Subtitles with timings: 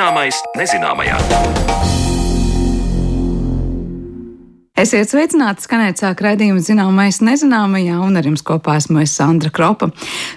[0.00, 1.99] Zināmais nezināmajā.
[4.80, 9.90] Esiet sveicināti, skanēt sāk raidījumu zināmais nezināmajā, un ar jums kopā esmu es Sandra Kropa.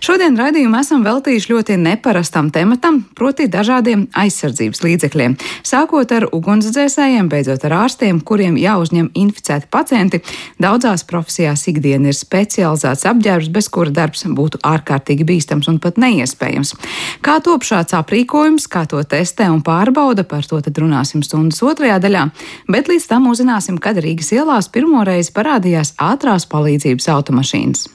[0.04, 5.38] Šodien raidījumu esam veltījuši ļoti neparastam tematam, proti dažādiem aizsardzības līdzekļiem.
[5.64, 10.20] Sākot ar ugunsdzēsējiem, beidzot ar ārstiem, kuriem jāuzņem inficēti pacienti,
[10.60, 16.76] daudzās profesijās ikdiena ir specializēts apģērbs, bez kura darbs būtu ārkārtīgi bīstams un pat neiespējams.
[17.24, 22.04] Kā top šāds aprīkojums, kā to testē un pārbauda, par to tad runāsim stundas otrajā
[22.04, 22.28] daļā,
[22.68, 27.88] bet līdz tam uzzināsim, kad Rīgas ielās pirmoreiz parādījās ātrās palīdzības automašīnas.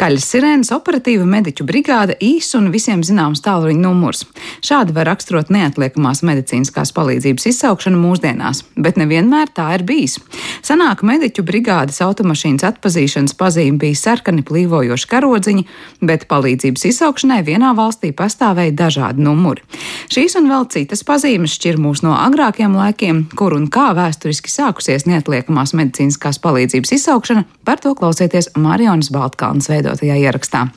[0.00, 4.22] Skaļas sirēnas, operatīva mediķu brigāde, īs un visiem zināms tālruņa numurs.
[4.64, 10.14] Šādi var raksturot neatliekamās medicīniskās palīdzības izsaukšanu mūsdienās, bet nevienmēr tā ir bijis.
[10.64, 15.66] Sanāk mediķu brigādes automašīnas atpazīšanas pazīme bija sarkani plīvojoši karodziņi,
[16.00, 19.60] bet palīdzības izsaukšanai vienā valstī pastāvēja dažādi numuri.
[20.08, 25.04] Šīs un vēl citas pazīmes šķir mūs no agrākiem laikiem, kur un kā vēsturiski sākusies
[25.12, 30.68] neatliekamās medicīniskās palīdzības izsaukšana, par to klausieties Marijas Baltkalnas veidotu ja ierakstā.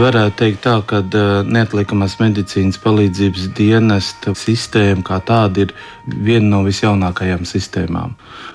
[0.00, 1.02] Varētu teikt, tā, ka
[1.44, 5.70] neatliekamās medicīnas palīdzības dienesta sistēma kā tāda ir
[6.08, 8.10] viena no visjaunākajām sistēmām.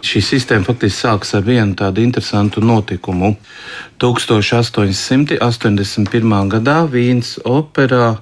[0.05, 3.35] Šī sistēma faktiski sākas ar vienu tādu interesantu notikumu.
[4.01, 5.37] 1881.
[6.55, 8.15] gadā Vīnas operā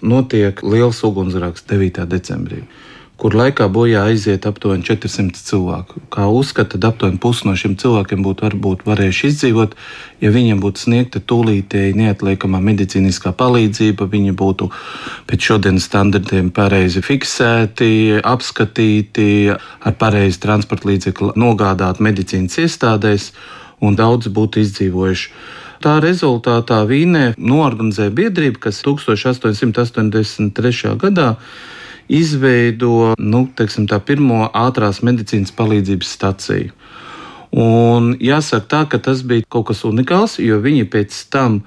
[0.00, 2.08] notiek liels ugunsgrēks 9.
[2.08, 2.64] decembrī
[3.22, 6.00] kur laikā bojā aiziet aptuveni 400 cilvēku.
[6.10, 9.76] Kā uzskata, tad aptuveni pusi no šiem cilvēkiem būtu varbūt varējuši izdzīvot,
[10.24, 14.64] ja viņiem būtu sniegta tūlītēji neatliekamā medicīniskā palīdzība, viņi būtu
[15.30, 17.90] pēc šodienas standartiem pareizi fiksēti,
[18.26, 23.28] apskatīti, ar pareizi transporta līdzekli nogādāti medicīnas iestādēs,
[23.86, 25.30] un daudz būtu izdzīvojuši.
[25.82, 30.98] Tā rezultātā Vīnē norganizēja biedrību, kas 1883.
[30.98, 31.28] gadā
[32.08, 36.74] izveido nu, teiksim, tā pirmo ātrās medicīnas palīdzības staciju.
[37.52, 41.60] Un jāsaka tā, ka tas bija kaut kas unikāls, jo viņi pēc tam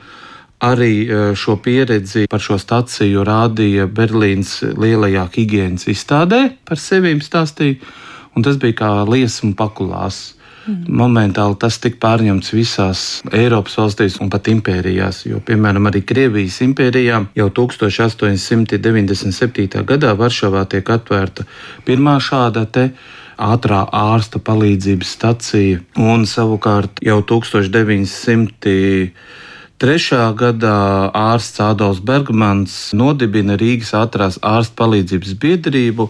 [0.65, 7.77] arī e, šo pieredzi par šo staciju rādīja Berlīnas lielajā higiēnas izstādē, par sevi stāstīja,
[8.33, 10.33] un tas bija kā liesmu pakulās.
[10.65, 10.89] Mm.
[10.97, 17.19] Momentāli tas tika pārņemts visās Eiropas valstīs un pat impērijās, jo, piemēram, arī Krievijas impērijā
[17.37, 19.83] jau 1897.
[19.85, 21.45] gadā Varšavā tiek atvērta
[21.85, 22.97] pirmā šāda te
[23.37, 29.13] ātrā ārsta palīdzības stacija, un savukārt jau 1900.
[29.75, 36.07] Trešā gadā ārsts Ādams Bergmans nodibina Rīgas ātrās ārsta palīdzības biedrību,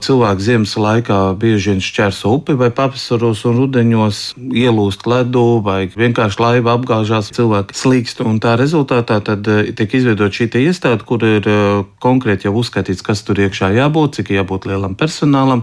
[0.01, 4.21] Cilvēki ziemas laikā bieži vien šķērso upi vai pavasaros un rudeņos
[4.57, 8.23] ielūst ledu vai vienkārši laiva apgāžās, cilvēki slīkst.
[8.25, 13.05] Un tā rezultātā tad eh, tiek izveidota šī iestāde, kur ir eh, konkrēti jau uzskaitīts,
[13.05, 15.61] kas tur iekšā jābūt, cik jābūt lielam personālam.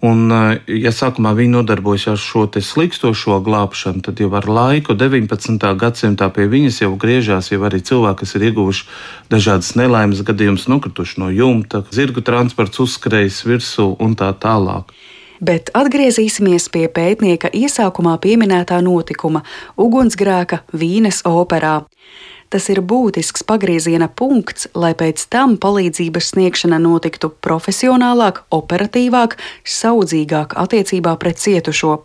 [0.00, 5.74] Un, eh, ja sākumā viņi nodarbojas ar šo slikstošo glābšanu, tad jau ar laiku, 19.
[5.76, 8.86] gadsimtā pie viņas jau griežās jau arī cilvēki, kas ir ieguvuši
[9.28, 14.88] dažādas nelaimes gadījumus, nokrituši no jumta, zirgu transports uzskrējis virsū un tā tālāk.
[15.40, 19.42] Bet atgriezīsimies pie pētnieka iesākumā pieminētā notikuma-
[19.84, 21.84] ugunsgrēka Vīnes operā.
[22.50, 31.14] Tas ir būtisks pagrieziena punkts, lai pēc tam palīdzības sniegšana notiktu profesionālāk, operatīvāk, saudzīgāk attiecībā
[31.22, 32.00] pret cietušo.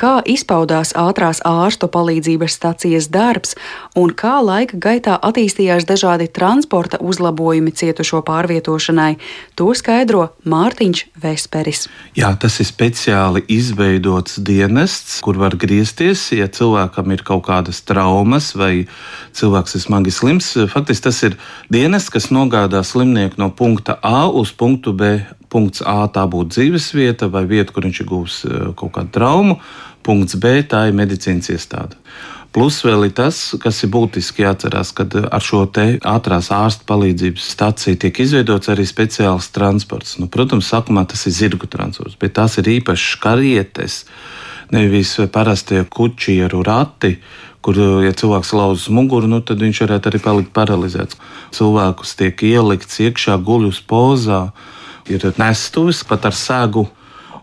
[0.00, 3.52] Kā izpaudās ātrās ārstu palīdzības stacijas darbs
[4.00, 9.18] un kā laika gaitā attīstījās dažādi transporta uzlabojumi cietušo pārvietošanai,
[9.60, 11.84] to skaidro Mārtiņš Vesperis.
[12.16, 18.54] Jā, tas ir speciāli izveidots dienests, kur var griezties, ja cilvēkam ir kaut kādas traumas
[18.56, 18.86] vai
[19.36, 20.54] cilvēks ir smagi slims.
[20.72, 21.36] Faktiski tas ir
[21.68, 25.18] dienests, kas nogādā slimnieku no punkta A uz punktu B
[25.50, 29.12] punkts A tā būtu dzīves vieta vai vieta, kur viņš ir guvis eh, kaut kādu
[29.16, 29.58] traumu,
[30.02, 31.98] punkts B tā ir medicīnas iestāde.
[32.50, 37.46] Plus vēl ir tas, kas ir būtiski jāatcerās, ka eh, ar šo ātrās ārsta palīdzības
[37.54, 40.16] staciju tiek izveidots arī speciāls transports.
[40.18, 44.00] Nu, protams, sākumā tas ir zirgu transports, bet tās ir īpašas karietes,
[44.74, 47.20] nevis parastie kučieru rati,
[47.62, 51.22] kur, eh, ja cilvēks lauzas muguru, nu, tad viņš varētu arī palikt paralizēts.
[51.54, 54.48] Cilvēkus tiek ielikts iekšā guļus pozā
[55.06, 56.88] ir nestuvis pat ar segu.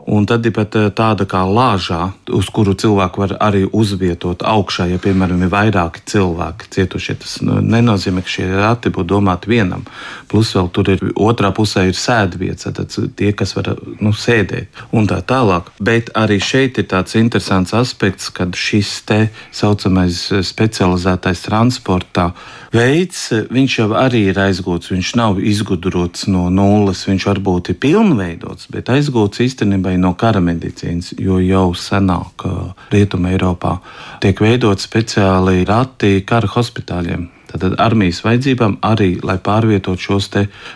[0.07, 4.85] Un tad ir pat eh, tāda kā lāžā, uz kuru cilvēku var arī uzvietot augšā,
[4.87, 7.17] ja, piemēram, ir vairāki cilvēki cietušie.
[7.19, 9.83] Tas nu, nenozīmē, ka šie rati būtu domāti vienam.
[10.31, 15.09] Plus vēl tur ir otrā pusē ir sēdvietas, tad tie, kas var nu, sēdēt un
[15.11, 15.73] tā tālāk.
[15.83, 19.19] Bet arī šeit ir tāds interesants aspekts, kad šis te
[19.51, 22.31] saucamais specializētais transporta
[22.77, 23.21] veids,
[23.51, 24.91] viņš jau arī ir aizgūts.
[24.93, 31.13] Viņš nav izgudrots no nulles, viņš varbūt ir pilnveidots, bet aizgūts īstenībā no kara medicīnas,
[31.17, 32.45] jo jau senāk
[32.93, 33.77] Rietumē Eiropā
[34.23, 37.33] tiek veidot speciāli rati kara hospitāļiem.
[37.47, 40.27] Tad armijas vajadzībām arī, lai pārvietotu šos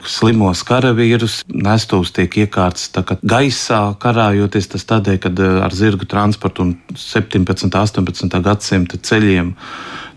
[0.07, 2.87] slimos karavīrus, nestos tiek iekārts
[3.27, 5.33] gaisā, karājoties tas tādēļ, ka
[5.65, 7.67] ar zirgu transportu un 17.
[7.67, 8.39] un 18.
[8.47, 9.51] gadsimta ceļiem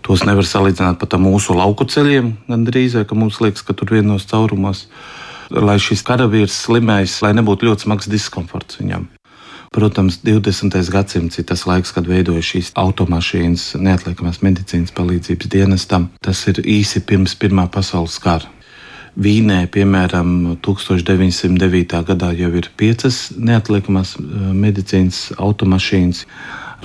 [0.05, 3.95] Tos nevar salīdzināt pat ar mūsu lauku ceļiem, gandrīz, vai ka mums liekas, ka tur
[3.95, 4.85] vienos caurumos,
[5.49, 9.07] lai šis karavīrs slimējis, lai nebūtu ļoti smags diskomforts viņam.
[9.75, 10.77] Protams, 20.
[10.93, 16.05] gadsimts ir tas laiks, kad veidojas šīs automašīnas, neatliekamās medicīnas palīdzības dienestam.
[16.23, 18.47] Tas ir īsi pirms Pirmā pasaules kara.
[19.19, 21.99] Vīnē, piemēram, 1909.
[22.07, 26.25] gadā jau ir piecas neatliekamās eh, medicīnas automašīnas.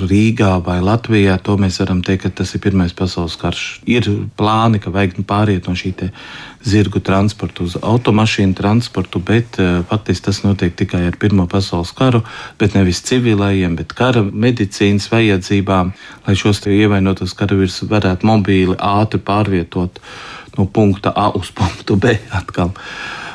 [0.09, 3.65] Rīgā vai Latvijā, to mēs varam teikt, ka tas ir Pirmais pasaules karš.
[3.91, 4.07] Ir
[4.39, 5.93] plāni, ka vajag pāriet no šī
[6.65, 12.23] zirgu transporta uz automašīnu transportu, bet uh, faktiski tas notiek tikai ar Pirmo pasaules karu,
[12.61, 15.95] bet nevis civilajiem, bet kara medicīnas vajadzībām,
[16.27, 20.01] lai šos ievainotos karavīrus varētu mobīli ātri pārvietot
[20.59, 22.75] no punkta A uz punktu B atkal.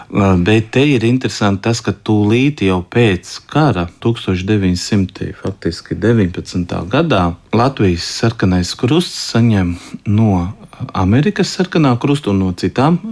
[0.10, 6.90] Bet te ir interesanti tas, ka tūlīt jau pēc kara, 1919.
[6.92, 9.75] gadā, Latvijas sarkanais krusts saņem
[10.06, 10.54] no
[10.94, 13.03] Amerikas sarkanā krusta un no citām uh,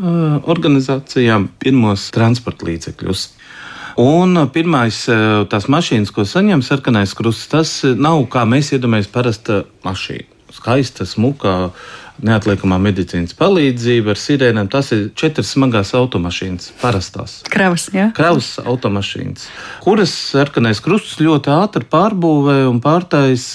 [0.52, 3.22] organizācijām pirmos transporta līdzekļus.
[4.04, 5.06] Un pirmais
[5.50, 10.26] tās mašīnas, ko saņem sarkanais krusts, tas nav kā mēs iedomājamies parasta mašīna.
[10.54, 11.70] Skaista, smuka,
[12.22, 14.70] neatliekamā medicīnas palīdzība ar sirēnām.
[14.72, 17.40] Tas ir četras smagās automašīnas, parastās.
[17.50, 18.12] Kravas, jā.
[18.18, 19.48] Kravas automašīnas,
[19.86, 23.50] kuras sarkanais krusts ļoti ātri pārbūvē un pārtais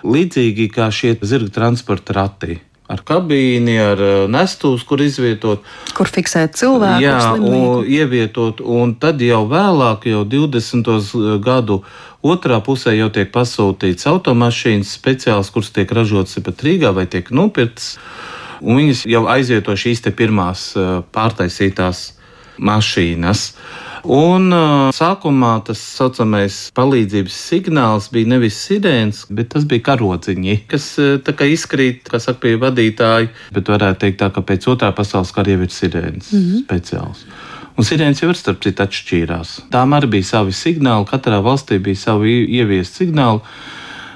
[0.00, 4.00] līdzīgi kā šie zirga transporta rati ar kabīni, ar
[4.32, 5.62] nestus, kur izvietot.
[5.94, 7.04] Kur fiksēt cilvēku?
[7.04, 10.94] Jā, un ievietot, un tad jau vēlāk, jau 20.
[11.44, 11.82] gadu
[12.20, 17.94] Otrā pusē jau tiek pasūtīts automašīnas speciāls, kuras tiek ražotas pat Rīgā vai tiek nopirktas.
[18.60, 20.66] Un viņas jau aizvieto šīs pirmās
[21.16, 22.02] pārtaisītās
[22.60, 23.46] mašīnas.
[24.04, 24.52] Un
[24.96, 32.08] sākumā tas saucamais palīdzības signāls bija nevis sirēns, bet tas bija karodziņi, kas uh, izkrīt,
[32.08, 33.28] kā saka, pie vadītāja.
[33.52, 36.64] Bet varētu teikt, tā, ka pēc otrā pasaules kara jau ir sirēns mm -hmm.
[36.64, 37.26] speciāls.
[37.76, 39.50] Un sirēnas jau ir starp citu atšķīrās.
[39.70, 43.40] Tām arī bija savi signāli, katrā valstī bija savi ieviesti signāli.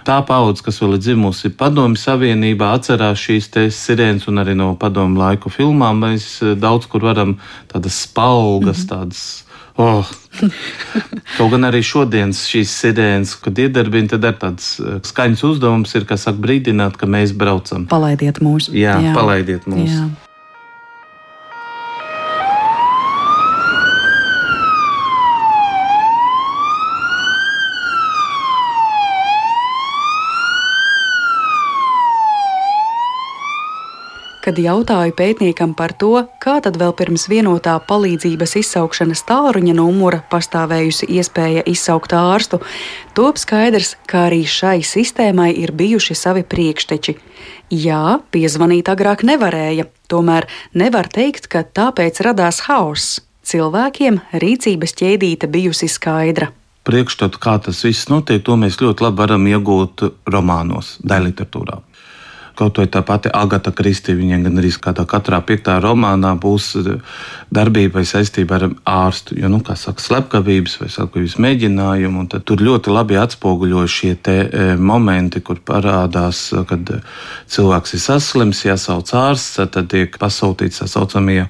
[0.04, 5.16] Tā paudze, kas vēl ir dzimusi Padomju Savienībā, atcerās šīs sirēnas, un arī no padomju
[5.16, 7.38] laiku filmām mēs daudz kur varam
[7.72, 8.88] tādas spalgas, mm -hmm.
[8.88, 9.43] tādas.
[9.74, 10.06] Oh.
[11.36, 16.06] Kaut gan arī šodienas šīs sirēnas, kad iedarbina, tad ir tāds eh, skaņas uzdevums, ir,
[16.06, 17.88] kas saka, brīdināt, ka mēs braucam.
[17.90, 18.70] Palaidiet mūs.
[18.70, 19.16] Jā, Jā.
[19.16, 19.90] palaidiet mūs.
[19.90, 20.06] Jā.
[34.44, 41.08] Kad jautāju pētniekam par to, kā tad vēl pirms vienotā palīdzības izsaukšanas tālruņa numura pastāvējusi
[41.16, 42.60] iespēja izsaukt ārstu,
[43.16, 47.16] top skaidrs, ka arī šai sistēmai ir bijuši savi priekšteči.
[47.72, 53.22] Jā, piezvanīt agrāk nevarēja, tomēr nevar teikt, ka tāpēc radās hauss.
[53.44, 56.52] Cilvēkiem rīcības ķēdīte bijusi skaidra
[56.84, 61.80] priekšstatu, kā tas viss notiek, to mēs ļoti labi varam iegūt romānos, daļliteratūrā.
[62.54, 64.70] Kaut vai tā pati Agata Kristīna, viņa gan arī
[65.10, 66.68] katrā piektā romānā būs
[67.54, 69.34] darbība vai saistība ar ārstu.
[69.40, 74.36] Jo, nu, kā saka, slepkavības vai slepkavības mēģinājumu, tad tur ļoti labi atspoguļojas šie te
[74.44, 76.94] e, momenti, kur parādās, kad
[77.50, 81.42] cilvēks ir saslims, jāsauc ārsts, tad tiek pasūtīts tā saucamie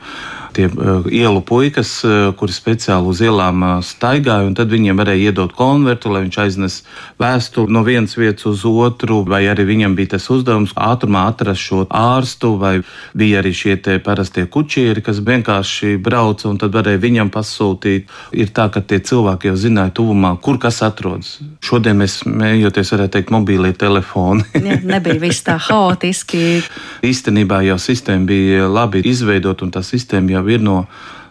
[0.54, 5.30] tie uh, ielu puikas, uh, kuri speciāli uz ielām uh, staigāja, un tad viņiem varēja
[5.30, 6.80] iedot konvertu, lai viņš aiznes
[7.20, 11.84] vēstuli no vienas vietas uz otru, vai arī viņam bija tas uzdevums ātrumā atrast šo
[11.90, 12.76] ārstu, vai
[13.16, 18.10] bija arī šie parastie kučieri, kas vienkārši brauca un tad varēja viņam pasūtīt.
[18.38, 21.38] Ir tā, ka tie cilvēki jau zināja tuvumā, kur kas atrodas.
[21.64, 24.44] Šodien mēs mējoties, varētu teikt, mobīlie telefoni.
[24.54, 26.62] ja, nebija viss tā haotiski.
[27.04, 30.84] Īstenībā jau sistēma bija labi izveidota un tā sistēma jau jau ir no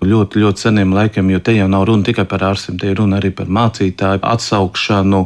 [0.03, 3.21] ļoti, ļoti seniem laikiem, jo te jau nav runa tikai par ārstiem, te ir runa
[3.21, 5.21] arī par mācītāju atsaukšanu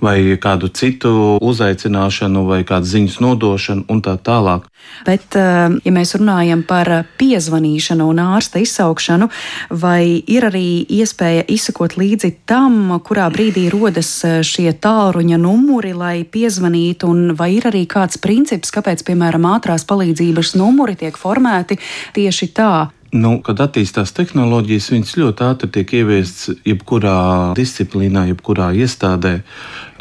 [0.00, 4.64] vai kādu citu uzaicināšanu vai kādu ziņas nodošanu un tā tālāk.
[5.04, 9.28] Bet, eh, ja mēs runājam par piezvanīšanu un ārsta izsaukšanu,
[9.70, 16.24] vai ir arī iespēja izsakot līdzi tam, kurā brīdī rodas eh, šie tālruņa numuri, lai
[16.24, 21.80] piezvanītu, un vai ir arī kāds princips, kāpēc, piemēram, ātrās palīdzības numuri tiek formēti
[22.14, 22.74] tieši tā?
[23.14, 27.18] Nu, kad attīstās tehnoloģijas, viņas ļoti ātri tiek ieviestas jebkurā
[27.54, 29.36] disciplīnā, jebkurā iestādē.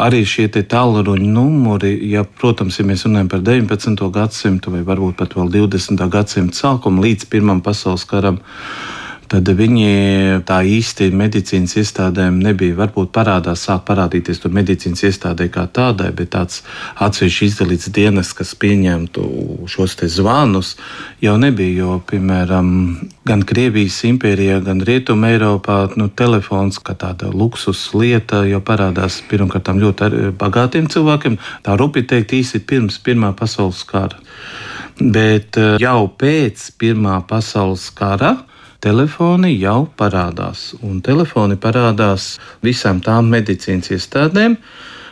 [0.02, 4.02] Arī šie tālruņa numuri, ja, protams, ja mēs runājam par 19.
[4.18, 6.02] gadsimtu vai varbūt pat vēl 20.
[6.10, 8.42] gadsimta sākumu līdz Pirmam pasaules karam,
[9.34, 12.76] tad viņi tā īsti medicīnas iestādēm nebija.
[12.78, 16.62] Varbūt parādās, sāk parādīties tur medicīnas iestādē kā tādai, bet tāds
[17.02, 19.26] atsevišķi izdalīts dienas, kas pieņemtu
[19.74, 20.76] šos te zvanus,
[21.24, 21.74] jau nebija.
[21.74, 22.70] Jo, piemēram,
[23.26, 29.74] gan Krievijas impērijā, gan Rietumē Eiropā nu, telefons kā tāda luksus lieta jau parādās pirmkārt
[29.74, 31.40] ļoti bagātiem cilvēkiem.
[31.66, 34.22] Tā rupi teikt īsi pirms Pirmā pasaules kara.
[35.00, 38.36] Bet eh, jau pēc Pirmā pasaules kara
[38.84, 40.74] telefoni jau parādās.
[40.84, 42.36] Un telefoni parādās
[42.66, 44.58] visām tām medicīnas iestādēm.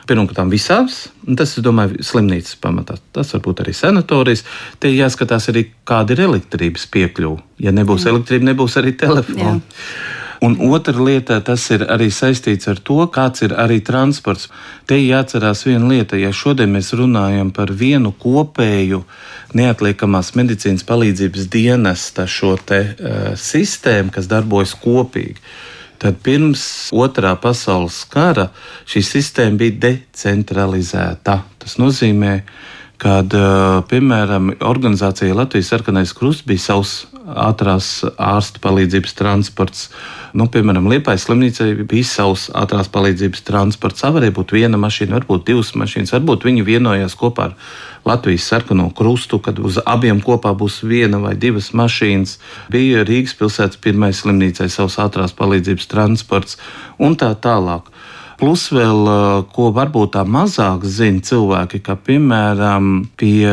[0.09, 1.05] Pirmkārt, visās,
[1.37, 2.97] tas ir domāju, slimnīcas pamatā.
[3.15, 4.41] Tas var būt arī sanatorijas.
[4.81, 7.43] Te jāskatās arī, kāda ir elektrības piekļuve.
[7.63, 8.15] Ja nebūs Jā.
[8.15, 9.59] elektrība, nebūs arī telefona.
[9.61, 10.20] Jā.
[10.41, 14.47] Un otra lieta, tas ir arī saistīts ar to, kāds ir arī transports.
[14.89, 19.03] Te jāatcerās viena lieta, ja šodien mēs runājam par vienu kopēju
[19.53, 25.37] neatliekamās medicīnas palīdzības dienesta šo te uh, sistēmu, kas darbojas kopīgi.
[26.01, 28.47] Tad pirms otrā pasaules kara
[28.89, 31.37] šī sistēma bija decentralizēta.
[31.61, 32.39] Tas nozīmē,
[32.97, 33.19] ka,
[33.93, 39.87] piemēram, organizācija Latvijas sarkanais krusts bija savs ātrās ārsta palīdzības transports.
[40.37, 44.03] Nu, piemēram, Liepājas slimnīcai bija savs ātrās palīdzības transports.
[44.03, 47.55] Tā varēja būt viena mašīna, varbūt divas mašīnas, varbūt viņi vienojās kopā ar
[48.07, 52.37] Latvijas sarkano krustu, kad uz abiem kopā būs viena vai divas mašīnas.
[52.73, 56.57] Bija Rīgas pilsētas pirmais slimnīcai savs ātrās palīdzības transports
[56.97, 57.91] un tā tālāk.
[58.41, 59.09] Plus vēl,
[59.53, 62.87] ko varbūt tā mazāk zina cilvēki, ka, piemēram,
[63.21, 63.45] pie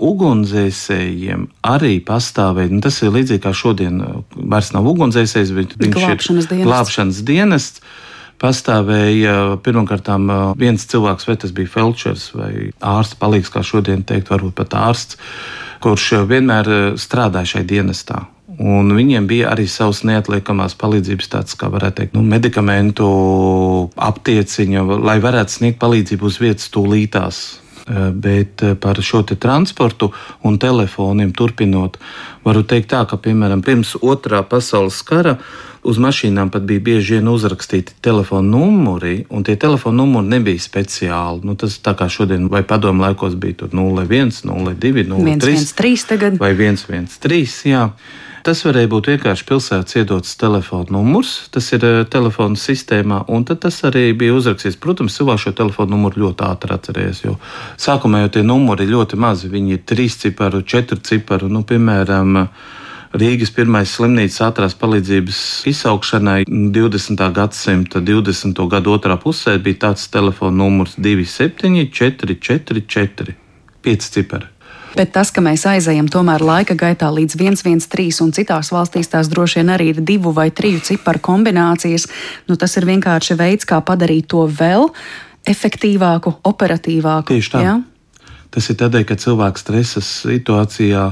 [0.00, 4.00] ugunsdzēsējiem arī pastāvēja, nu, tas ir līdzīgi kā šodien,
[4.40, 7.84] vairs nav ugunsdzēsējs, bet viņš glābšanas ir glābšanas dienests
[8.40, 10.08] pastāvēja pirmkārt
[10.56, 15.20] viens cilvēks, vai tas bija felčers vai ārsts palīgs, kā šodien teikt, varbūt pat ārsts,
[15.84, 18.24] kurš vienmēr strādāja šai dienestā.
[18.60, 23.06] Un viņiem bija arī savs neatliekamās palīdzības, tāds, kā varētu teikt, nu, medikamentu
[23.96, 27.40] aptieciņa, lai varētu sniegt palīdzību uz vietas tūlītās.
[27.90, 30.12] Eh, bet eh, par šo transportu
[30.42, 31.96] un telefoniem turpinot,
[32.44, 35.38] varu teikt, tā, ka piemēram pirms otrā pasaules kara
[35.82, 41.42] uz mašīnām pat bija bieži vien uzrakstīti telefona numuri, un tie telefona numuri nebija speciāli.
[41.48, 46.38] Nu, tas tā kā šodien vai padomu laikos bija 01, 02, 03 tagad.
[46.38, 47.64] vai 113.
[47.72, 47.88] Jā.
[48.46, 53.80] Tas varēja būt vienkārši pilsētas iedots telefona numurs, tas ir uh, telefona sistēmā, un tas
[53.84, 54.78] arī bija uzrakstīts.
[54.80, 57.36] Protams, cilvēks šo telefona numuru ļoti ātri atcerēs, jo
[57.80, 59.50] sākumā jau tie numuri ir ļoti mazi.
[59.52, 61.50] Viņi ir trīs ciparu, četru ciparu.
[61.52, 62.46] Nu, piemēram,
[63.10, 67.24] Rīgas pirmais slimnīcas ātrās palīdzības izsaukšanai 20.
[67.34, 68.60] gadsimta 20.
[68.70, 73.34] gada otrā pusē bija tāds telefona numurs 27, 4, 4, 4,
[73.82, 74.46] 5 cipari.
[74.96, 79.60] Bet tas, ka mēs aizejam tomēr laika gaitā līdz 113 un citās valstīs tās droši
[79.60, 82.08] vien arī ir divu vai triju ciparu kombinācijas,
[82.50, 84.90] nu, tas ir vienkārši veids, kā padarīt to vēl
[85.48, 87.30] efektīvāku, operatīvāku.
[87.30, 87.62] Tieši tā.
[87.64, 87.76] Ja?
[88.50, 91.04] Tas ir tādēļ, ka cilvēks stresa situācijā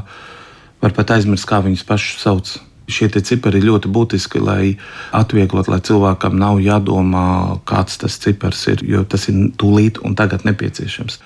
[0.82, 2.56] var pat aizmirst, kā viņus pašus sauc.
[2.88, 4.78] Šie cipari ir ļoti būtiski, lai
[5.12, 10.46] atvieglotu, lai cilvēkam nav jādomā, kāds tas cipars ir, jo tas ir tūlīt un tagad
[10.48, 11.20] nepieciešams.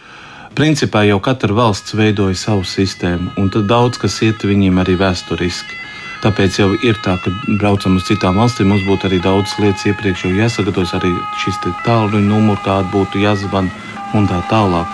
[0.53, 5.79] Principā jau katra valsts veidoja savu sistēmu, un tad daudz kas iet viņiem arī vēsturiski.
[6.23, 10.27] Tāpēc jau ir tā, ka braucam uz citām valstīm, mums būtu arī daudz lietas iepriekš
[10.27, 11.57] jau jāsagatavojas, arī šis
[11.87, 13.73] tālruņa numurs, kāda būtu jāzvan
[14.13, 14.93] un tā tālāk.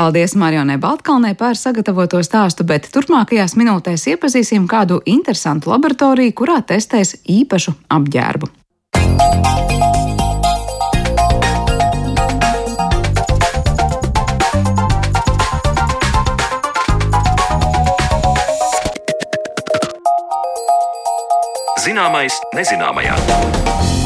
[0.00, 7.18] Paldies Marionai Baltkalnei par sagatavoto stāstu, bet turpmākajās minūtēs iepazīsim kādu interesantu laboratoriju, kurā testēs
[7.28, 8.48] īpašu apģērbu.
[21.84, 23.99] Zināmais nezināmajā.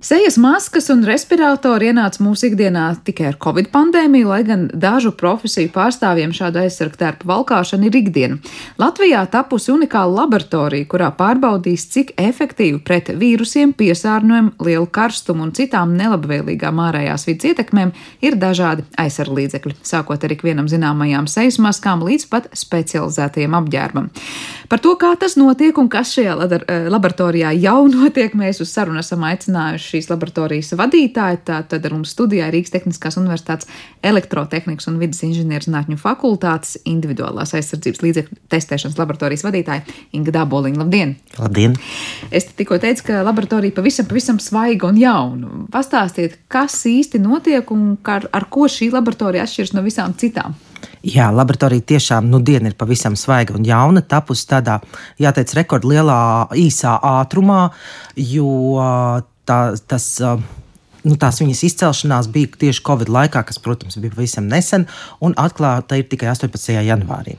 [0.00, 5.72] Sejas maskas un respiratori ienāca mūsu ikdienā tikai ar covid pandēmiju, lai gan dažu profesiju
[5.74, 8.36] pārstāvjiem šāda aizsargtērpa valkāšana ir ikdiena.
[8.78, 15.96] Latvijā tapusi unikāla laboratorija, kurā pārbaudīs, cik efektīvi pret vīrusiem, piesārņojumu, lielu karstumu un citām
[15.98, 17.90] nelabvēlīgām ārējās vidas ietekmēm
[18.22, 24.08] ir dažādi aizsarglīdzekļi, sākot ar ikvienam zināmajām sejas maskām līdz pat specializētajiem apģērbam.
[24.70, 26.38] Par to, kā tas notiek un kas šajā
[26.86, 31.40] laboratorijā jau notiek, mēs uz sarunu esam aicinājuši šīs laboratorijas vadītāju.
[31.48, 33.68] Tad ar mums studijā Rīgas Tehniskās Universitātes
[34.06, 40.82] elektrotehnikas un vidas inženierzinātņu fakultātes individuālās aizsardzības līdzekļu testēšanas laboratorijas vadītāja Inga Daboliņa.
[40.82, 41.16] Labdien!
[41.38, 41.76] Labdien!
[42.30, 45.66] Es tikko teicu, ka laboratorija pavisam, pavisam svaiga un jauna.
[45.72, 50.56] Pastāstiet, kas īsti notiek un ar, ar ko šī laboratorija atšķiras no visām citām.
[51.06, 54.78] Jā, laboratorija tiešām nu, diena ir pavisam svaiga un jauna, tapusi tādā,
[55.22, 56.20] jāteic, rekordlielā
[56.58, 57.68] īsā ātrumā,
[58.18, 58.50] jo
[59.48, 60.08] tā, tas.
[61.06, 64.88] Nu, tās viņas izcelšanās bija tieši Covid laikā, kas, protams, bija pavisam nesen,
[65.24, 66.74] un atklāta ir tikai 18.
[66.84, 67.36] janvārī.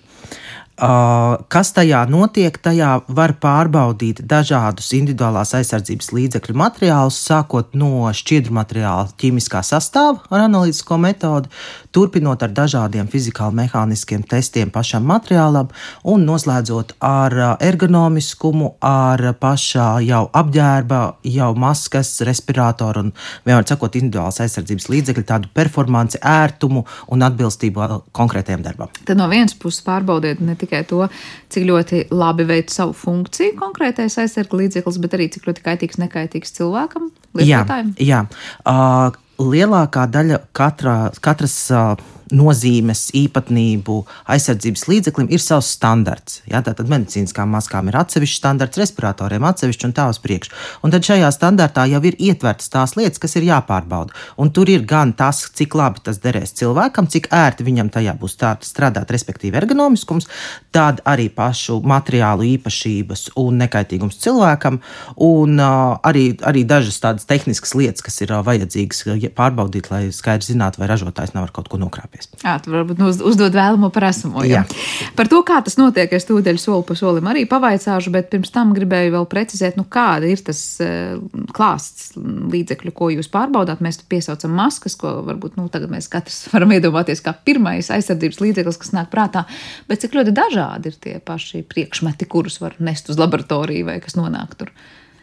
[0.80, 2.56] Uh, kas tajā notiek?
[2.64, 10.46] Tajā var pārbaudīt dažādus individuālās aizsardzības līdzekļu materiālus, sākot no šķiedru materiāla ķīmiskā sastāvā ar
[10.46, 11.52] analītisko metodi,
[11.96, 15.70] turpinot ar dažādiem fizikāli-mehāniskiem testiem pašam materiālam
[16.10, 21.02] un noslēdzot ar uh, ergonomiskumu, ar pašā jau apģērba,
[21.34, 23.14] jau maskas, respiratoru un,
[23.48, 28.92] vienmēr sakot, individuālās aizsardzības līdzekļu, tādu performanci, ērtumu un atbilstību konkrētajam darbam.
[29.06, 31.06] Tad no vienas puses pārbaudiet ne tikai to,
[31.54, 36.54] cik ļoti labi veic savu funkciju konkrētais aizsarga līdzeklis, bet arī cik ļoti kaitīgs, nekaitīgs
[36.60, 37.96] cilvēkam, lietotājiem.
[37.98, 38.46] Jā, jā.
[38.68, 41.58] Uh, lielākā daļa katrā, katras.
[41.72, 43.96] Uh, nozīmes, īpatnību
[44.30, 46.42] aizsardzības līdzeklim ir savs standarts.
[46.50, 46.62] Ja?
[46.66, 50.54] Tātad medicīniskām maskām ir atsevišķs standarts, respiratoriem atsevišķi un tā uz priekšu.
[50.86, 54.16] Un tad šajā standartā jau ir ietvertas tās lietas, kas ir jāpārbauda.
[54.42, 58.38] Un tur ir gan tas, cik labi tas derēs cilvēkam, cik ērti viņam tajā būs
[58.40, 60.30] strādāt, respektīvi ergonomiskums,
[60.76, 64.80] tad arī pašu materiālu īpašības un nekaitīgums cilvēkam,
[65.26, 69.04] un uh, arī, arī dažas tādas tehniskas lietas, kas ir uh, vajadzīgas
[69.38, 72.44] pārbaudīt, lai skaidri zinātu, vai ražotājs nav ar kaut ko nokrāpējis iespējas.
[72.44, 74.44] Jā, tu varbūt uz, uzdod vēlamo par esamo.
[74.48, 74.64] Jā.
[74.70, 75.12] Jā.
[75.18, 78.74] Par to, kā tas notiek, es tūdaļ soli pa solim arī pavaicāšu, bet pirms tam
[78.76, 81.18] gribēju vēl precizēt, nu, kāda ir tas uh,
[81.56, 83.84] klāsts līdzekļu, ko jūs pārbaudāt.
[83.86, 88.80] Mēs piesaucam maskas, ko varbūt nu, tagad mēs katrs varam iedomāties kā pirmais aizsardzības līdzeklis,
[88.82, 89.46] kas nāk prātā,
[89.90, 94.18] bet cik ļoti dažādi ir tie paši priekšmeti, kurus var nest uz laboratoriju vai kas
[94.20, 94.74] nonāk tur.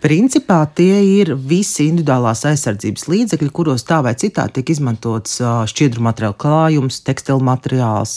[0.02, 5.38] Principā tie ir visi individuālās aizsardzības līdzekļi, kuros tā vai citā tiek izmantots
[5.72, 8.16] šķiedru materiālu klājums, tekstilu materiāls,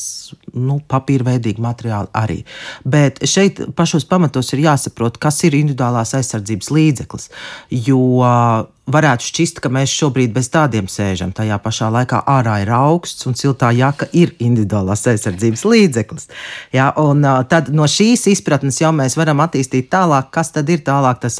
[0.54, 2.42] nu, papīra veidīgi materiāli arī.
[2.84, 7.30] Bet šeit pašos pamatos ir jāsaprot, kas ir individuālās aizsardzības līdzeklis.
[7.88, 8.04] Jo
[8.92, 11.32] varētu šķist, ka mēs šobrīd bez tādiem sēžam.
[11.36, 16.30] Tajā pašā laikā ārā ir augsts un siltā jaka ir individuālās aizsardzības līdzeklis.
[16.76, 21.22] Ja, un, tad no šīs izpratnes jau mēs varam attīstīt tālāk, kas tad ir tālāk
[21.24, 21.38] tas,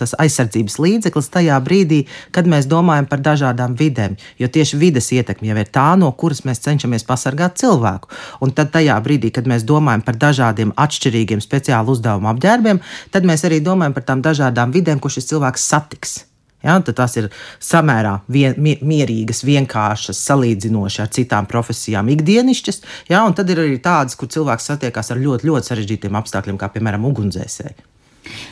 [0.00, 2.00] tas aizsardzības līdzeklis tajā brīdī,
[2.34, 4.16] kad mēs domājam par dažādām vidēm.
[4.40, 8.10] Jo tieši vides ietekme jau ir tā, no kuras mēs cenšamies pasargāt cilvēku.
[8.40, 13.46] Un tad tajā brīdī, kad mēs domājam par dažādiem atšķirīgiem speciālu uzdevumu apģērbiem, tad mēs
[13.48, 16.18] arī domājam par tām dažādām vidēm, ko šis cilvēks satiks.
[16.64, 17.30] Ja, tās ir
[17.64, 22.82] samērā vien, mierīgas, vienkāršas, salīdzinoši ar citām profesijām, ikdienišķas.
[23.08, 27.08] Ja, tad ir arī tādas, kur cilvēks satiekas ar ļoti, ļoti sarežģītiem apstākļiem, kā piemēram
[27.08, 27.78] ugunsdzēsēji.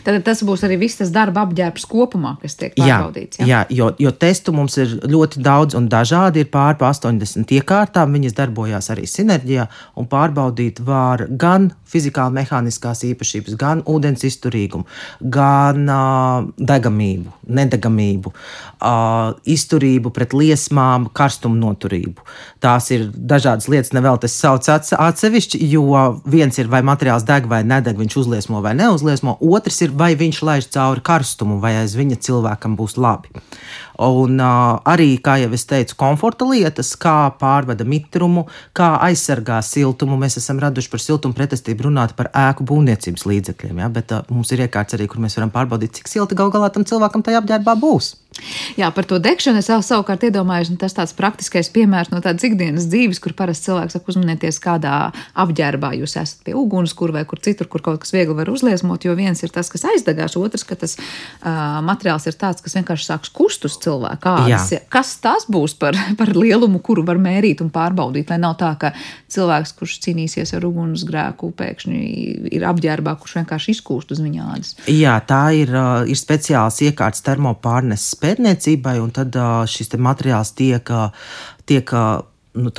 [0.04, 3.40] Tad tas būs arī viss tas darba apģērbs kopumā, kas tiek pārbaudīts.
[3.42, 3.61] Jā, jā?
[3.68, 6.44] jā jo, jo testu mums ir ļoti daudz un dažādi.
[6.44, 13.57] Ir pāri 80 iekārtām, viņas darbojās arī sinerģijā, un pārbaudīt var gan fizikāli mehāniskās īpašības,
[13.61, 14.85] gan ūdens izturīgumu,
[15.20, 22.26] gan uh, degamību, nedegamību, uh, izturību pret liesmām, karstumu noturību.
[22.64, 25.87] Tās ir dažādas lietas, nevēl tas sauc atsevišķi, jo
[26.28, 30.38] viens ir vai materiāls deg vai nedeg, viņš uzliesmo vai neuzliesmo, otrs ir vai viņš
[30.46, 33.32] laiž cauri karstumu, vai aiz viņa cilvēkam būs labi.
[33.98, 40.14] Un uh, arī, kā jau es teicu, komforta lietas, kā pārvada mitrumu, kā aizsargā siltumu.
[40.20, 43.90] Mēs esam raduši par siltumu pretestību runāt par ēku būvniecības līdzekļiem, ja?
[43.90, 46.86] bet uh, mums ir iekārts arī, kur mēs varam pārbaudīt, cik silti gal galā tam
[46.86, 48.14] cilvēkam tajā apģērbā būs.
[48.79, 52.88] Jā, par to degšanu es savukārt iedomājos, nu, tas tāds praktiskais piemērs no tādas ikdienas
[52.90, 54.94] dzīves, kur parasti cilvēks saka, uzmanieties, kādā
[55.38, 59.05] apģērbā jūs esat pie uguns, kur vai kur citur, kur kaut kas viegli var uzliesmot.
[59.05, 63.09] Jo viens ir tas, kas aizdegās, otrs, ka tas uh, materiāls ir tāds, kas vienkārši
[63.11, 64.72] sāks kust uz cilvēku ādas.
[64.92, 68.92] Kas tas būs par, par lielumu, kuru var mērīt un pārbaudīt, lai nav tā, ka
[69.33, 72.03] cilvēks, kurš cīnīsies ar ugunsgrēku, pēkšņi
[72.55, 74.74] ir apģērbā, kurš vienkārši izkūst uz viņa ādas.
[74.90, 75.72] Jā, tā ir,
[76.09, 79.36] ir speciāls iekārts termopārneses pētniecībai, un tad
[79.72, 80.92] šis materiāls tiek,
[81.68, 81.94] tiek
[82.58, 82.70] nu,